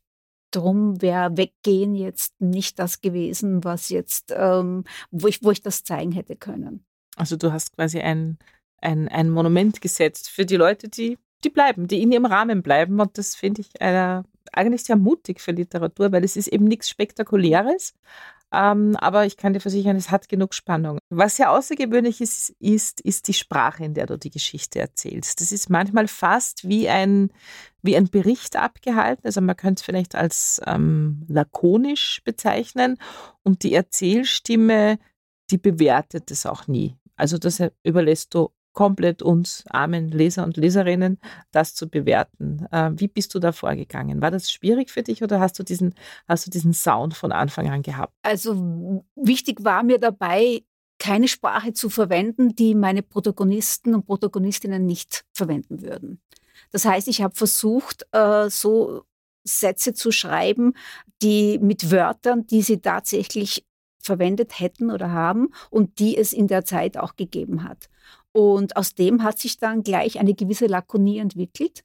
Drum 0.51 1.01
wäre 1.01 1.37
Weggehen 1.37 1.93
jetzt 1.93 2.41
nicht 2.41 2.79
das 2.79 3.01
gewesen, 3.01 3.63
was 3.63 3.89
jetzt, 3.89 4.33
ähm, 4.35 4.83
wo, 5.11 5.27
ich, 5.27 5.43
wo 5.43 5.51
ich 5.51 5.61
das 5.61 5.83
zeigen 5.83 6.11
hätte 6.11 6.35
können. 6.35 6.83
Also 7.15 7.35
du 7.35 7.51
hast 7.51 7.75
quasi 7.75 7.99
ein, 7.99 8.39
ein, 8.81 9.07
ein 9.09 9.29
Monument 9.29 9.79
gesetzt 9.81 10.29
für 10.29 10.45
die 10.45 10.55
Leute, 10.55 10.89
die, 10.89 11.19
die 11.43 11.49
bleiben, 11.49 11.87
die 11.87 12.01
in 12.01 12.11
ihrem 12.11 12.25
Rahmen 12.25 12.63
bleiben. 12.63 12.99
Und 12.99 13.17
das 13.17 13.35
finde 13.35 13.61
ich 13.61 13.79
eine, 13.79 14.23
eigentlich 14.51 14.83
sehr 14.83 14.95
mutig 14.95 15.39
für 15.39 15.51
Literatur, 15.51 16.11
weil 16.11 16.23
es 16.23 16.35
ist 16.35 16.47
eben 16.47 16.65
nichts 16.65 16.89
Spektakuläres, 16.89 17.93
ähm, 18.51 18.95
aber 18.95 19.25
ich 19.25 19.37
kann 19.37 19.53
dir 19.53 19.59
versichern, 19.59 19.95
es 19.95 20.09
hat 20.09 20.27
genug 20.27 20.53
Spannung. 20.53 20.97
Was 21.09 21.35
sehr 21.35 21.51
außergewöhnlich 21.51 22.19
ist, 22.19 22.49
ist, 22.59 22.99
ist 23.01 23.27
die 23.27 23.33
Sprache, 23.33 23.83
in 23.83 23.93
der 23.93 24.07
du 24.07 24.17
die 24.17 24.31
Geschichte 24.31 24.79
erzählst. 24.79 25.39
Das 25.39 25.51
ist 25.51 25.69
manchmal 25.69 26.07
fast 26.07 26.67
wie 26.67 26.89
ein, 26.89 27.31
wie 27.83 27.95
ein 27.95 28.09
Bericht 28.09 28.55
abgehalten. 28.55 29.25
Also 29.25 29.41
man 29.41 29.55
könnte 29.55 29.81
es 29.81 29.85
vielleicht 29.85 30.15
als 30.15 30.59
ähm, 30.65 31.25
lakonisch 31.27 32.21
bezeichnen. 32.23 32.97
Und 33.43 33.63
die 33.63 33.73
Erzählstimme, 33.73 34.97
die 35.51 35.57
bewertet 35.57 36.31
es 36.31 36.47
auch 36.47 36.67
nie. 36.67 36.97
Also 37.15 37.37
das 37.37 37.61
überlässt 37.83 38.33
du 38.33 38.49
komplett 38.79 39.21
uns 39.21 39.65
armen 39.67 40.07
Leser 40.07 40.45
und 40.45 40.55
Leserinnen 40.55 41.17
das 41.51 41.75
zu 41.75 41.89
bewerten. 41.89 42.65
Äh, 42.71 42.91
wie 42.95 43.09
bist 43.09 43.35
du 43.35 43.39
da 43.39 43.51
vorgegangen? 43.51 44.21
War 44.21 44.31
das 44.31 44.49
schwierig 44.49 44.89
für 44.89 45.03
dich 45.03 45.21
oder 45.21 45.41
hast 45.41 45.59
du 45.59 45.63
diesen, 45.63 45.95
hast 46.29 46.47
du 46.47 46.49
diesen 46.49 46.71
Sound 46.71 47.13
von 47.13 47.33
Anfang 47.33 47.69
an 47.69 47.81
gehabt? 47.81 48.13
Also 48.21 49.03
wichtig 49.17 49.65
war 49.65 49.83
mir 49.83 49.99
dabei, 49.99 50.63
keine 50.97 51.27
Sprache 51.27 51.73
zu 51.73 51.89
verwenden, 51.89 52.55
die 52.55 52.73
meine 52.73 53.03
Protagonisten 53.03 53.93
und 53.95 54.05
Protagonistinnen 54.05 54.85
nicht 54.85 55.25
verwenden 55.33 55.81
würden. 55.81 56.21
Das 56.71 56.85
heißt, 56.85 57.09
ich 57.09 57.21
habe 57.21 57.35
versucht, 57.35 58.07
äh, 58.13 58.49
so 58.49 59.03
Sätze 59.43 59.93
zu 59.93 60.13
schreiben, 60.13 60.71
die 61.21 61.59
mit 61.59 61.91
Wörtern, 61.91 62.47
die 62.47 62.61
sie 62.61 62.79
tatsächlich 62.79 63.65
verwendet 64.01 64.59
hätten 64.59 64.89
oder 64.89 65.11
haben 65.11 65.49
und 65.69 65.99
die 65.99 66.17
es 66.17 66.31
in 66.31 66.47
der 66.47 66.63
Zeit 66.63 66.97
auch 66.97 67.17
gegeben 67.17 67.65
hat. 67.65 67.89
Und 68.31 68.77
aus 68.77 68.95
dem 68.95 69.23
hat 69.23 69.39
sich 69.39 69.57
dann 69.57 69.83
gleich 69.83 70.19
eine 70.19 70.33
gewisse 70.33 70.67
Lakonie 70.67 71.17
entwickelt. 71.17 71.83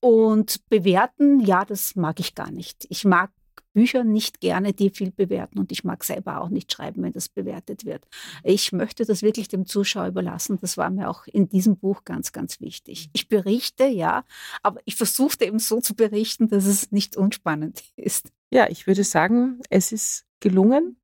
Und 0.00 0.68
bewerten, 0.68 1.40
ja, 1.40 1.64
das 1.64 1.96
mag 1.96 2.20
ich 2.20 2.34
gar 2.34 2.50
nicht. 2.50 2.86
Ich 2.90 3.04
mag 3.04 3.30
Bücher 3.76 4.04
nicht 4.04 4.40
gerne, 4.40 4.72
die 4.72 4.88
viel 4.88 5.10
bewerten 5.10 5.58
und 5.58 5.70
ich 5.70 5.84
mag 5.84 6.02
selber 6.02 6.40
auch 6.40 6.48
nicht 6.48 6.72
schreiben, 6.72 7.02
wenn 7.02 7.12
das 7.12 7.28
bewertet 7.28 7.84
wird. 7.84 8.06
Ich 8.42 8.72
möchte 8.72 9.04
das 9.04 9.20
wirklich 9.20 9.48
dem 9.48 9.66
Zuschauer 9.66 10.06
überlassen. 10.06 10.58
Das 10.62 10.78
war 10.78 10.88
mir 10.88 11.10
auch 11.10 11.26
in 11.26 11.50
diesem 11.50 11.76
Buch 11.76 12.06
ganz, 12.06 12.32
ganz 12.32 12.58
wichtig. 12.62 13.10
Ich 13.12 13.28
berichte, 13.28 13.84
ja, 13.84 14.24
aber 14.62 14.80
ich 14.86 14.96
versuchte 14.96 15.44
eben 15.44 15.58
so 15.58 15.82
zu 15.82 15.94
berichten, 15.94 16.48
dass 16.48 16.64
es 16.64 16.90
nicht 16.90 17.18
unspannend 17.18 17.84
ist. 17.96 18.32
Ja, 18.50 18.66
ich 18.70 18.86
würde 18.86 19.04
sagen, 19.04 19.60
es 19.68 19.92
ist 19.92 20.24
gelungen 20.40 20.96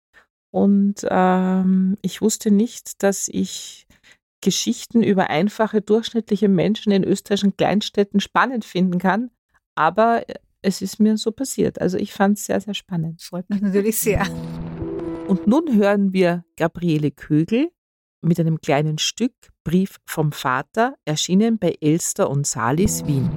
und 0.51 1.07
ähm, 1.11 1.99
ich 2.01 2.23
wusste 2.23 2.51
nicht, 2.51 3.03
dass 3.03 3.29
ich 3.29 3.87
Geschichten 4.43 5.03
über 5.03 5.31
einfache, 5.31 5.81
durchschnittliche 5.81 6.49
Menschen 6.49 6.93
in 6.93 7.05
österreichischen 7.05 7.57
Kleinstädten 7.57 8.21
spannend 8.21 8.67
finden 8.67 8.99
kann. 8.99 9.31
Aber 9.75 10.25
es 10.61 10.83
ist 10.83 11.01
mir 11.01 11.17
so 11.17 11.33
passiert. 11.33 11.81
Also 11.81 11.97
ich 11.97 12.13
fand 12.13 12.37
es 12.37 12.45
sehr, 12.45 12.61
sehr 12.61 12.75
spannend. 12.75 13.23
Freut 13.23 13.49
mich 13.49 13.63
natürlich 13.63 13.99
sehr. 13.99 14.27
Und 15.29 15.47
nun 15.47 15.75
hören 15.75 16.13
wir 16.13 16.45
Gabriele 16.57 17.11
Kögel 17.11 17.71
mit 18.21 18.39
einem 18.39 18.61
kleinen 18.61 18.99
Stück 18.99 19.33
Brief 19.65 19.99
vom 20.07 20.33
Vater, 20.33 20.97
erschienen 21.05 21.59
bei 21.59 21.77
Elster 21.81 22.29
und 22.29 22.47
Salis 22.47 23.07
Wien. 23.07 23.31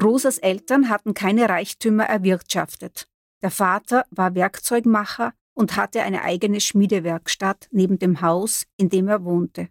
Rosas 0.00 0.38
Eltern 0.38 0.88
hatten 0.88 1.14
keine 1.14 1.48
Reichtümer 1.48 2.04
erwirtschaftet. 2.04 3.06
Der 3.42 3.50
Vater 3.50 4.04
war 4.10 4.34
Werkzeugmacher 4.34 5.32
und 5.54 5.76
hatte 5.76 6.02
eine 6.02 6.22
eigene 6.22 6.60
Schmiedewerkstatt 6.60 7.68
neben 7.70 7.98
dem 7.98 8.20
Haus, 8.20 8.64
in 8.76 8.88
dem 8.88 9.06
er 9.08 9.24
wohnte. 9.24 9.68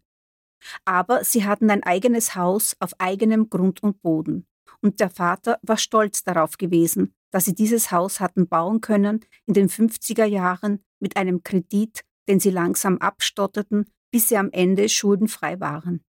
Aber 0.85 1.23
sie 1.23 1.45
hatten 1.45 1.69
ein 1.69 1.83
eigenes 1.83 2.35
Haus 2.35 2.75
auf 2.79 2.91
eigenem 2.99 3.49
Grund 3.49 3.83
und 3.83 4.01
Boden. 4.01 4.47
Und 4.81 4.99
der 4.99 5.09
Vater 5.09 5.59
war 5.61 5.77
stolz 5.77 6.23
darauf 6.23 6.57
gewesen, 6.57 7.13
dass 7.31 7.45
sie 7.45 7.55
dieses 7.55 7.91
Haus 7.91 8.19
hatten 8.19 8.47
bauen 8.47 8.81
können 8.81 9.25
in 9.45 9.53
den 9.53 9.69
50er 9.69 10.25
Jahren 10.25 10.83
mit 10.99 11.17
einem 11.17 11.43
Kredit, 11.43 12.01
den 12.27 12.39
sie 12.39 12.51
langsam 12.51 12.97
abstotterten, 12.97 13.89
bis 14.11 14.29
sie 14.29 14.37
am 14.37 14.51
Ende 14.51 14.89
schuldenfrei 14.89 15.59
waren. 15.59 16.03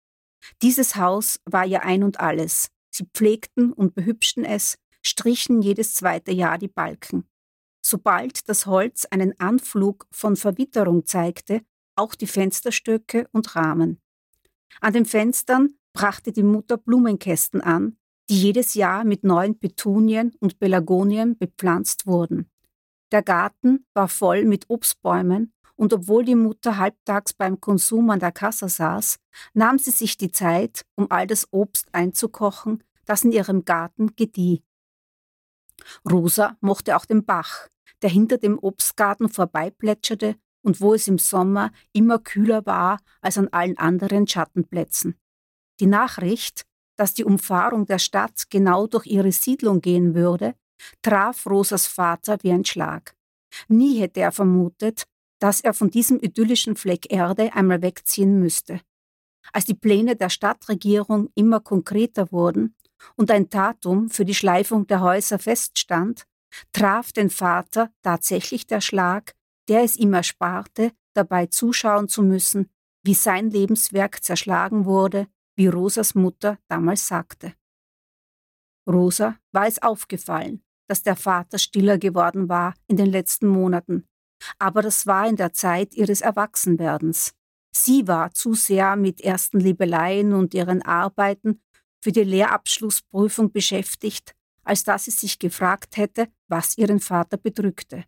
Dieses 0.61 0.95
Haus 0.95 1.39
war 1.45 1.65
ihr 1.65 1.83
Ein 1.83 2.03
und 2.03 2.19
alles. 2.19 2.69
Sie 2.91 3.05
pflegten 3.13 3.73
und 3.73 3.95
behübschten 3.95 4.45
es, 4.45 4.77
strichen 5.01 5.61
jedes 5.61 5.95
zweite 5.95 6.31
Jahr 6.31 6.57
die 6.57 6.67
Balken. 6.67 7.27
Sobald 7.83 8.47
das 8.49 8.65
Holz 8.65 9.05
einen 9.09 9.39
Anflug 9.39 10.07
von 10.11 10.35
Verwitterung 10.35 11.05
zeigte, 11.05 11.61
auch 11.95 12.15
die 12.15 12.27
Fensterstöcke 12.27 13.27
und 13.31 13.55
Rahmen. 13.55 14.01
An 14.81 14.93
den 14.93 15.05
Fenstern 15.05 15.75
brachte 15.93 16.31
die 16.31 16.43
Mutter 16.43 16.77
Blumenkästen 16.77 17.61
an, 17.61 17.97
die 18.29 18.41
jedes 18.41 18.73
Jahr 18.73 19.03
mit 19.03 19.23
neuen 19.23 19.57
Petunien 19.59 20.33
und 20.39 20.59
Pelargonien 20.59 21.37
bepflanzt 21.37 22.07
wurden. 22.07 22.49
Der 23.11 23.21
Garten 23.21 23.85
war 23.93 24.07
voll 24.07 24.45
mit 24.45 24.65
Obstbäumen 24.69 25.53
und 25.75 25.93
obwohl 25.93 26.25
die 26.25 26.35
Mutter 26.35 26.77
halbtags 26.77 27.33
beim 27.33 27.59
Konsum 27.59 28.09
an 28.09 28.19
der 28.19 28.31
Kasse 28.31 28.69
saß, 28.69 29.19
nahm 29.53 29.77
sie 29.77 29.91
sich 29.91 30.17
die 30.17 30.31
Zeit, 30.31 30.85
um 30.95 31.07
all 31.11 31.27
das 31.27 31.47
Obst 31.51 31.93
einzukochen, 31.93 32.83
das 33.05 33.23
in 33.23 33.31
ihrem 33.31 33.65
Garten 33.65 34.15
gedieh. 34.15 34.63
Rosa 36.09 36.57
mochte 36.61 36.95
auch 36.95 37.05
den 37.05 37.25
Bach, 37.25 37.67
der 38.01 38.09
hinter 38.09 38.37
dem 38.37 38.57
Obstgarten 38.57 39.29
vorbeiplätscherte 39.29 40.35
und 40.65 40.81
wo 40.81 40.95
es 40.95 41.07
im 41.07 41.19
Sommer 41.19 41.71
immer 41.93 42.19
kühler 42.19 42.65
war 42.65 42.99
als 43.21 43.37
an 43.37 43.49
allen 43.49 43.77
anderen 43.77 44.27
Schattenplätzen. 44.27 45.15
Die 45.79 45.85
Nachricht, 45.85 46.65
dass 46.97 47.13
die 47.13 47.23
Umfahrung 47.23 47.85
der 47.85 47.99
Stadt 47.99 48.49
genau 48.49 48.87
durch 48.87 49.05
ihre 49.05 49.31
Siedlung 49.31 49.81
gehen 49.81 50.15
würde, 50.15 50.55
traf 51.01 51.45
Rosas 51.45 51.87
Vater 51.87 52.37
wie 52.41 52.51
ein 52.51 52.65
Schlag. 52.65 53.15
Nie 53.67 53.99
hätte 53.99 54.21
er 54.21 54.31
vermutet, 54.31 55.03
dass 55.39 55.61
er 55.61 55.73
von 55.73 55.91
diesem 55.91 56.19
idyllischen 56.19 56.75
Fleck 56.75 57.11
Erde 57.11 57.53
einmal 57.53 57.81
wegziehen 57.81 58.39
müsste. 58.39 58.81
Als 59.53 59.65
die 59.65 59.75
Pläne 59.75 60.15
der 60.15 60.29
Stadtregierung 60.29 61.29
immer 61.35 61.59
konkreter 61.59 62.31
wurden 62.31 62.75
und 63.15 63.29
ein 63.29 63.49
Datum 63.49 64.09
für 64.09 64.25
die 64.25 64.33
Schleifung 64.33 64.87
der 64.87 65.01
Häuser 65.01 65.37
feststand, 65.37 66.25
traf 66.71 67.11
den 67.11 67.29
Vater 67.29 67.91
tatsächlich 68.01 68.65
der 68.65 68.81
Schlag, 68.81 69.35
der 69.67 69.83
es 69.83 69.95
ihm 69.95 70.13
ersparte, 70.13 70.91
dabei 71.13 71.47
zuschauen 71.47 72.07
zu 72.07 72.23
müssen, 72.23 72.69
wie 73.03 73.13
sein 73.13 73.49
Lebenswerk 73.49 74.23
zerschlagen 74.23 74.85
wurde, 74.85 75.27
wie 75.55 75.67
Rosas 75.67 76.15
Mutter 76.15 76.57
damals 76.67 77.07
sagte. 77.07 77.53
Rosa 78.87 79.37
war 79.51 79.67
es 79.67 79.81
aufgefallen, 79.81 80.63
dass 80.87 81.03
der 81.03 81.15
Vater 81.15 81.57
stiller 81.57 81.97
geworden 81.97 82.49
war 82.49 82.73
in 82.87 82.97
den 82.97 83.07
letzten 83.07 83.47
Monaten, 83.47 84.07
aber 84.59 84.81
das 84.81 85.07
war 85.07 85.27
in 85.27 85.35
der 85.35 85.53
Zeit 85.53 85.95
ihres 85.95 86.21
Erwachsenwerdens. 86.21 87.33
Sie 87.75 88.07
war 88.07 88.31
zu 88.31 88.53
sehr 88.53 88.95
mit 88.95 89.21
ersten 89.21 89.59
Liebeleien 89.59 90.33
und 90.33 90.53
ihren 90.53 90.81
Arbeiten 90.81 91.61
für 92.01 92.11
die 92.11 92.23
Lehrabschlussprüfung 92.23 93.51
beschäftigt, 93.51 94.35
als 94.63 94.83
dass 94.83 95.05
sie 95.05 95.11
sich 95.11 95.39
gefragt 95.39 95.97
hätte, 95.97 96.27
was 96.47 96.77
ihren 96.77 96.99
Vater 96.99 97.37
bedrückte. 97.37 98.05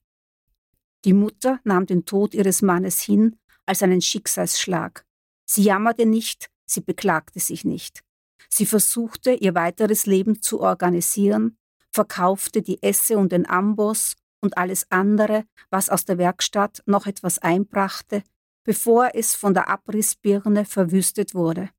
Die 1.08 1.14
Mutter 1.14 1.62
nahm 1.64 1.86
den 1.86 2.04
Tod 2.04 2.34
ihres 2.34 2.62
Mannes 2.62 3.00
hin 3.00 3.38
als 3.66 3.82
einen 3.82 4.02
Schicksalsschlag. 4.02 5.06
Sie 5.46 5.64
jammerte 5.64 6.06
nicht, 6.06 6.50
sie 6.66 6.82
beklagte 6.82 7.40
sich 7.40 7.64
nicht. 7.64 8.04
Sie 8.50 8.66
versuchte, 8.66 9.32
ihr 9.32 9.56
weiteres 9.56 10.06
Leben 10.06 10.42
zu 10.42 10.60
organisieren, 10.60 11.58
verkaufte 11.94 12.62
die 12.62 12.84
Esse 12.84 13.18
und 13.18 13.32
den 13.32 13.50
Amboss 13.50 14.18
und 14.42 14.58
alles 14.58 14.86
andere, 14.90 15.46
was 15.70 15.90
aus 15.90 16.04
der 16.04 16.18
Werkstatt 16.18 16.84
noch 16.86 17.08
etwas 17.08 17.40
einbrachte, 17.40 18.22
bevor 18.66 19.12
es 19.14 19.34
von 19.34 19.54
der 19.54 19.70
Abrissbirne 19.70 20.66
verwüstet 20.66 21.34
wurde. 21.34 21.70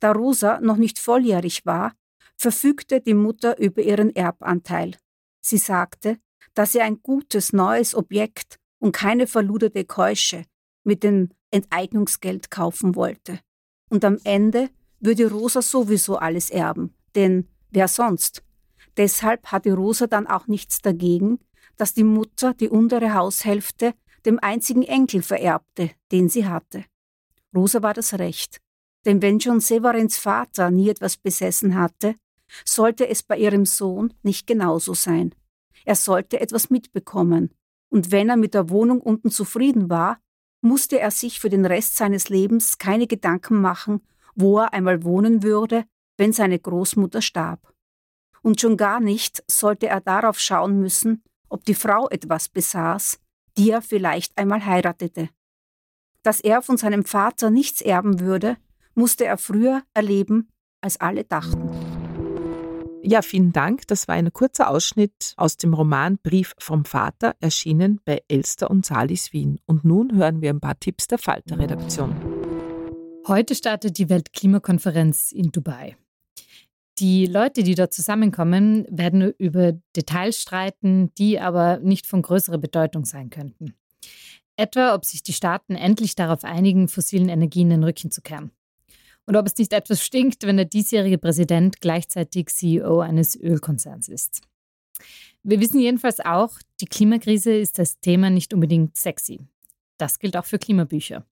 Da 0.00 0.10
Rosa 0.10 0.58
noch 0.60 0.76
nicht 0.76 0.98
volljährig 0.98 1.66
war, 1.66 1.94
verfügte 2.36 3.00
die 3.00 3.14
Mutter 3.14 3.60
über 3.60 3.82
ihren 3.82 4.10
Erbanteil. 4.16 4.96
Sie 5.40 5.58
sagte, 5.58 6.18
dass 6.54 6.72
sie 6.72 6.80
ein 6.80 7.02
gutes 7.02 7.52
neues 7.52 7.94
Objekt 7.94 8.58
und 8.78 8.92
keine 8.92 9.26
verluderte 9.26 9.84
Keusche 9.84 10.44
mit 10.84 11.02
dem 11.02 11.30
Enteignungsgeld 11.50 12.50
kaufen 12.50 12.94
wollte. 12.94 13.40
Und 13.90 14.04
am 14.04 14.18
Ende 14.24 14.70
würde 15.00 15.30
Rosa 15.30 15.62
sowieso 15.62 16.16
alles 16.16 16.50
erben, 16.50 16.94
denn 17.14 17.48
wer 17.70 17.88
sonst? 17.88 18.42
Deshalb 18.96 19.46
hatte 19.46 19.74
Rosa 19.74 20.06
dann 20.06 20.26
auch 20.26 20.46
nichts 20.46 20.80
dagegen, 20.80 21.38
dass 21.76 21.94
die 21.94 22.04
Mutter 22.04 22.54
die 22.54 22.68
untere 22.68 23.14
Haushälfte 23.14 23.94
dem 24.24 24.38
einzigen 24.40 24.82
Enkel 24.82 25.22
vererbte, 25.22 25.90
den 26.12 26.28
sie 26.28 26.46
hatte. 26.46 26.84
Rosa 27.54 27.82
war 27.82 27.94
das 27.94 28.14
Recht, 28.14 28.60
denn 29.04 29.20
wenn 29.20 29.40
schon 29.40 29.60
Severins 29.60 30.16
Vater 30.16 30.70
nie 30.70 30.88
etwas 30.88 31.16
besessen 31.16 31.74
hatte, 31.74 32.14
sollte 32.64 33.08
es 33.08 33.22
bei 33.22 33.38
ihrem 33.38 33.66
Sohn 33.66 34.14
nicht 34.22 34.46
genauso 34.46 34.94
sein. 34.94 35.34
Er 35.84 35.94
sollte 35.94 36.40
etwas 36.40 36.70
mitbekommen, 36.70 37.50
und 37.90 38.10
wenn 38.10 38.28
er 38.28 38.36
mit 38.36 38.54
der 38.54 38.70
Wohnung 38.70 39.00
unten 39.00 39.30
zufrieden 39.30 39.88
war, 39.88 40.18
musste 40.62 40.98
er 40.98 41.10
sich 41.10 41.38
für 41.38 41.50
den 41.50 41.66
Rest 41.66 41.96
seines 41.96 42.28
Lebens 42.28 42.78
keine 42.78 43.06
Gedanken 43.06 43.60
machen, 43.60 44.00
wo 44.34 44.58
er 44.58 44.72
einmal 44.72 45.04
wohnen 45.04 45.42
würde, 45.42 45.84
wenn 46.16 46.32
seine 46.32 46.58
Großmutter 46.58 47.22
starb. 47.22 47.72
Und 48.42 48.60
schon 48.60 48.76
gar 48.76 49.00
nicht 49.00 49.44
sollte 49.48 49.86
er 49.86 50.00
darauf 50.00 50.40
schauen 50.40 50.80
müssen, 50.80 51.22
ob 51.48 51.64
die 51.64 51.74
Frau 51.74 52.08
etwas 52.08 52.48
besaß, 52.48 53.20
die 53.56 53.70
er 53.70 53.82
vielleicht 53.82 54.36
einmal 54.36 54.64
heiratete. 54.64 55.28
Dass 56.22 56.40
er 56.40 56.62
von 56.62 56.76
seinem 56.76 57.04
Vater 57.04 57.50
nichts 57.50 57.80
erben 57.80 58.20
würde, 58.20 58.56
musste 58.94 59.24
er 59.24 59.38
früher 59.38 59.82
erleben, 59.92 60.48
als 60.80 60.98
alle 61.00 61.24
dachten. 61.24 61.93
Ja, 63.06 63.20
vielen 63.20 63.52
Dank. 63.52 63.86
Das 63.88 64.08
war 64.08 64.14
ein 64.14 64.32
kurzer 64.32 64.70
Ausschnitt 64.70 65.34
aus 65.36 65.58
dem 65.58 65.74
Roman 65.74 66.16
Brief 66.22 66.54
vom 66.58 66.86
Vater, 66.86 67.36
erschienen 67.38 68.00
bei 68.06 68.22
Elster 68.28 68.70
und 68.70 68.86
Salis 68.86 69.34
Wien. 69.34 69.60
Und 69.66 69.84
nun 69.84 70.16
hören 70.16 70.40
wir 70.40 70.48
ein 70.48 70.60
paar 70.60 70.80
Tipps 70.80 71.06
der 71.06 71.18
Falter-Redaktion. 71.18 72.16
Heute 73.28 73.54
startet 73.54 73.98
die 73.98 74.08
Weltklimakonferenz 74.08 75.32
in 75.32 75.52
Dubai. 75.52 75.98
Die 76.98 77.26
Leute, 77.26 77.62
die 77.62 77.74
dort 77.74 77.92
zusammenkommen, 77.92 78.86
werden 78.88 79.34
über 79.36 79.72
Details 79.94 80.40
streiten, 80.40 81.12
die 81.18 81.38
aber 81.38 81.80
nicht 81.80 82.06
von 82.06 82.22
größerer 82.22 82.58
Bedeutung 82.58 83.04
sein 83.04 83.28
könnten. 83.28 83.74
Etwa, 84.56 84.94
ob 84.94 85.04
sich 85.04 85.22
die 85.22 85.34
Staaten 85.34 85.74
endlich 85.74 86.14
darauf 86.14 86.42
einigen, 86.42 86.88
fossilen 86.88 87.28
Energien 87.28 87.68
den 87.68 87.84
Rücken 87.84 88.10
zu 88.10 88.22
kehren. 88.22 88.50
Und 89.26 89.36
ob 89.36 89.46
es 89.46 89.56
nicht 89.56 89.72
etwas 89.72 90.04
stinkt, 90.04 90.46
wenn 90.46 90.56
der 90.56 90.66
diesjährige 90.66 91.18
Präsident 91.18 91.80
gleichzeitig 91.80 92.48
CEO 92.48 93.00
eines 93.00 93.36
Ölkonzerns 93.36 94.08
ist. 94.08 94.42
Wir 95.42 95.60
wissen 95.60 95.80
jedenfalls 95.80 96.20
auch, 96.20 96.58
die 96.80 96.86
Klimakrise 96.86 97.54
ist 97.54 97.78
das 97.78 98.00
Thema 98.00 98.30
nicht 98.30 98.54
unbedingt 98.54 98.96
sexy. 98.96 99.40
Das 99.98 100.18
gilt 100.18 100.36
auch 100.36 100.44
für 100.44 100.58
Klimabücher. 100.58 101.24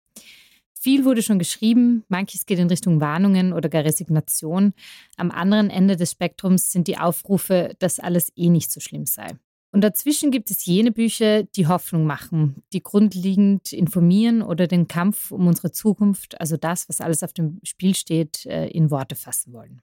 Viel 0.78 1.04
wurde 1.04 1.22
schon 1.22 1.38
geschrieben, 1.38 2.04
manches 2.08 2.44
geht 2.44 2.58
in 2.58 2.68
Richtung 2.68 3.00
Warnungen 3.00 3.52
oder 3.52 3.68
gar 3.68 3.84
Resignation. 3.84 4.74
Am 5.16 5.30
anderen 5.30 5.70
Ende 5.70 5.96
des 5.96 6.10
Spektrums 6.10 6.72
sind 6.72 6.88
die 6.88 6.98
Aufrufe, 6.98 7.76
dass 7.78 8.00
alles 8.00 8.32
eh 8.34 8.48
nicht 8.48 8.72
so 8.72 8.80
schlimm 8.80 9.06
sei. 9.06 9.28
Und 9.72 9.80
dazwischen 9.80 10.30
gibt 10.30 10.50
es 10.50 10.66
jene 10.66 10.92
Bücher, 10.92 11.44
die 11.44 11.66
Hoffnung 11.66 12.04
machen, 12.04 12.62
die 12.74 12.82
grundlegend 12.82 13.72
informieren 13.72 14.42
oder 14.42 14.66
den 14.66 14.86
Kampf 14.86 15.32
um 15.32 15.46
unsere 15.46 15.72
Zukunft, 15.72 16.38
also 16.40 16.58
das, 16.58 16.90
was 16.90 17.00
alles 17.00 17.22
auf 17.22 17.32
dem 17.32 17.58
Spiel 17.64 17.94
steht, 17.94 18.44
äh, 18.44 18.66
in 18.68 18.90
Worte 18.90 19.14
fassen 19.14 19.54
wollen. 19.54 19.80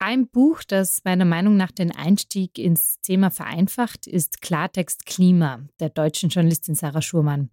Ein 0.00 0.28
Buch, 0.28 0.62
das 0.62 1.02
meiner 1.04 1.24
Meinung 1.24 1.56
nach 1.56 1.72
den 1.72 1.90
Einstieg 1.90 2.56
ins 2.56 3.00
Thema 3.00 3.32
vereinfacht, 3.32 4.06
ist 4.06 4.40
Klartext 4.40 5.06
Klima 5.06 5.66
der 5.80 5.88
deutschen 5.88 6.28
Journalistin 6.28 6.76
Sarah 6.76 7.02
Schurmann. 7.02 7.50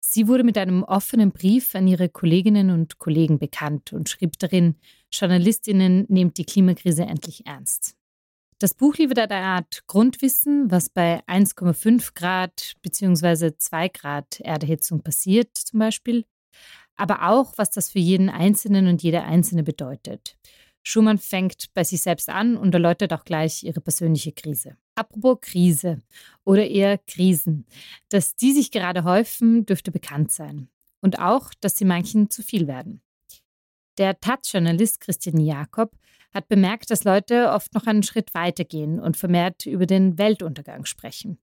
Sie 0.00 0.26
wurde 0.26 0.42
mit 0.42 0.58
einem 0.58 0.82
offenen 0.82 1.30
Brief 1.30 1.76
an 1.76 1.86
ihre 1.86 2.08
Kolleginnen 2.08 2.70
und 2.70 2.98
Kollegen 2.98 3.38
bekannt 3.38 3.92
und 3.92 4.08
schrieb 4.08 4.36
darin, 4.40 4.74
Journalistinnen 5.12 6.06
nehmt 6.08 6.38
die 6.38 6.44
Klimakrise 6.44 7.04
endlich 7.04 7.46
ernst. 7.46 7.94
Das 8.58 8.72
Buch 8.72 8.96
liefert 8.96 9.18
eine 9.18 9.34
Art 9.34 9.86
Grundwissen, 9.86 10.70
was 10.70 10.88
bei 10.88 11.22
1,5 11.26 12.14
Grad 12.14 12.72
bzw. 12.80 13.52
2 13.58 13.88
Grad 13.90 14.40
Erderhitzung 14.40 15.02
passiert 15.02 15.58
zum 15.58 15.80
Beispiel, 15.80 16.24
aber 16.96 17.28
auch, 17.28 17.52
was 17.58 17.70
das 17.70 17.90
für 17.90 17.98
jeden 17.98 18.30
Einzelnen 18.30 18.86
und 18.86 19.02
jede 19.02 19.24
Einzelne 19.24 19.62
bedeutet. 19.62 20.38
Schumann 20.82 21.18
fängt 21.18 21.74
bei 21.74 21.84
sich 21.84 22.00
selbst 22.00 22.30
an 22.30 22.56
und 22.56 22.72
erläutert 22.72 23.12
auch 23.12 23.24
gleich 23.24 23.62
ihre 23.62 23.82
persönliche 23.82 24.32
Krise. 24.32 24.78
Apropos 24.94 25.38
Krise 25.42 26.00
oder 26.42 26.66
eher 26.66 26.96
Krisen. 26.96 27.66
Dass 28.08 28.36
die 28.36 28.52
sich 28.52 28.70
gerade 28.70 29.04
häufen, 29.04 29.66
dürfte 29.66 29.90
bekannt 29.90 30.32
sein. 30.32 30.68
Und 31.02 31.18
auch, 31.18 31.52
dass 31.60 31.76
sie 31.76 31.84
manchen 31.84 32.30
zu 32.30 32.42
viel 32.42 32.68
werden. 32.68 33.02
Der 33.98 34.18
Taz-Journalist 34.18 35.00
Christian 35.00 35.40
Jakob 35.40 35.90
hat 36.36 36.48
bemerkt, 36.48 36.90
dass 36.90 37.04
Leute 37.04 37.50
oft 37.50 37.74
noch 37.74 37.86
einen 37.86 38.02
Schritt 38.02 38.34
weitergehen 38.34 39.00
und 39.00 39.16
vermehrt 39.16 39.66
über 39.66 39.86
den 39.86 40.18
Weltuntergang 40.18 40.84
sprechen. 40.84 41.38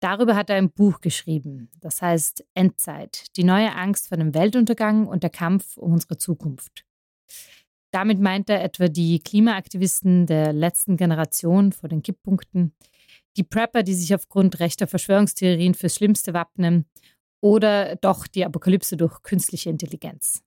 Darüber 0.00 0.34
hat 0.34 0.48
er 0.48 0.56
ein 0.56 0.70
Buch 0.70 1.00
geschrieben, 1.00 1.68
das 1.80 2.00
heißt 2.00 2.46
Endzeit, 2.54 3.26
die 3.36 3.44
neue 3.44 3.74
Angst 3.74 4.08
vor 4.08 4.16
dem 4.16 4.32
Weltuntergang 4.32 5.06
und 5.06 5.22
der 5.22 5.30
Kampf 5.30 5.76
um 5.76 5.92
unsere 5.92 6.16
Zukunft. 6.16 6.86
Damit 7.92 8.20
meint 8.20 8.48
er 8.48 8.62
etwa 8.62 8.88
die 8.88 9.18
Klimaaktivisten 9.18 10.26
der 10.26 10.52
letzten 10.52 10.96
Generation 10.96 11.72
vor 11.72 11.88
den 11.88 12.02
Kipppunkten, 12.02 12.72
die 13.36 13.42
Prepper, 13.42 13.82
die 13.82 13.94
sich 13.94 14.14
aufgrund 14.14 14.60
rechter 14.60 14.86
Verschwörungstheorien 14.86 15.74
fürs 15.74 15.96
Schlimmste 15.96 16.32
wappnen 16.32 16.86
oder 17.42 17.96
doch 17.96 18.26
die 18.26 18.44
Apokalypse 18.44 18.96
durch 18.96 19.22
künstliche 19.22 19.70
Intelligenz. 19.70 20.42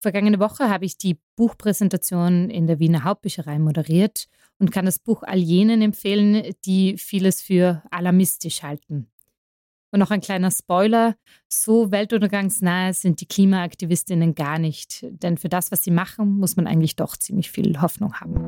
Vergangene 0.00 0.38
Woche 0.38 0.68
habe 0.68 0.84
ich 0.84 0.96
die 0.96 1.18
Buchpräsentation 1.34 2.50
in 2.50 2.68
der 2.68 2.78
Wiener 2.78 3.02
Hauptbücherei 3.02 3.58
moderiert 3.58 4.28
und 4.58 4.70
kann 4.70 4.86
das 4.86 5.00
Buch 5.00 5.24
all 5.24 5.38
jenen 5.38 5.82
empfehlen, 5.82 6.54
die 6.64 6.96
vieles 6.98 7.42
für 7.42 7.82
alarmistisch 7.90 8.62
halten. 8.62 9.08
Und 9.90 10.00
noch 10.00 10.10
ein 10.10 10.20
kleiner 10.20 10.50
Spoiler, 10.50 11.16
so 11.48 11.90
weltuntergangsnahe 11.90 12.92
sind 12.92 13.20
die 13.20 13.26
Klimaaktivistinnen 13.26 14.34
gar 14.34 14.58
nicht, 14.58 15.04
denn 15.08 15.38
für 15.38 15.48
das, 15.48 15.72
was 15.72 15.82
sie 15.82 15.90
machen, 15.90 16.38
muss 16.38 16.56
man 16.56 16.66
eigentlich 16.66 16.94
doch 16.94 17.16
ziemlich 17.16 17.50
viel 17.50 17.80
Hoffnung 17.80 18.14
haben. 18.20 18.38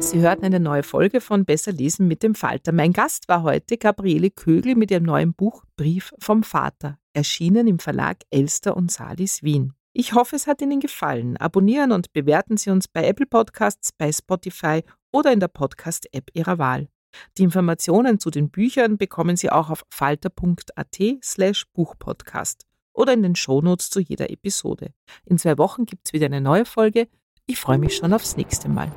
Sie 0.00 0.18
hörten 0.20 0.44
eine 0.44 0.60
neue 0.60 0.82
Folge 0.82 1.20
von 1.20 1.44
Besser 1.44 1.72
lesen 1.72 2.08
mit 2.08 2.22
dem 2.22 2.34
Falter. 2.34 2.72
Mein 2.72 2.92
Gast 2.92 3.28
war 3.28 3.42
heute 3.42 3.78
Gabriele 3.78 4.30
Kögel 4.30 4.74
mit 4.74 4.90
ihrem 4.90 5.04
neuen 5.04 5.32
Buch 5.32 5.64
Brief 5.76 6.12
vom 6.18 6.42
Vater, 6.42 6.98
erschienen 7.14 7.66
im 7.68 7.78
Verlag 7.78 8.18
Elster 8.30 8.76
und 8.76 8.90
Salis 8.90 9.42
Wien. 9.42 9.74
Ich 9.92 10.12
hoffe, 10.12 10.36
es 10.36 10.46
hat 10.46 10.60
Ihnen 10.62 10.80
gefallen. 10.80 11.36
Abonnieren 11.36 11.92
und 11.92 12.12
bewerten 12.12 12.56
Sie 12.56 12.70
uns 12.70 12.88
bei 12.88 13.06
Apple 13.06 13.26
Podcasts, 13.26 13.92
bei 13.92 14.12
Spotify 14.12 14.82
oder 15.12 15.32
in 15.32 15.40
der 15.40 15.48
Podcast-App 15.48 16.30
Ihrer 16.34 16.58
Wahl. 16.58 16.88
Die 17.36 17.42
Informationen 17.42 18.20
zu 18.20 18.30
den 18.30 18.50
Büchern 18.50 18.98
bekommen 18.98 19.36
Sie 19.36 19.50
auch 19.50 19.70
auf 19.70 19.84
falter.at 19.90 20.98
slash 21.22 21.64
Buchpodcast 21.72 22.66
oder 22.92 23.12
in 23.12 23.22
den 23.22 23.36
Shownotes 23.36 23.90
zu 23.90 24.00
jeder 24.00 24.30
Episode. 24.30 24.92
In 25.24 25.38
zwei 25.38 25.56
Wochen 25.58 25.86
gibt 25.86 26.06
es 26.06 26.12
wieder 26.12 26.26
eine 26.26 26.40
neue 26.40 26.64
Folge. 26.64 27.08
Ich 27.46 27.58
freue 27.58 27.78
mich 27.78 27.96
schon 27.96 28.12
aufs 28.12 28.36
nächste 28.36 28.68
Mal. 28.68 28.92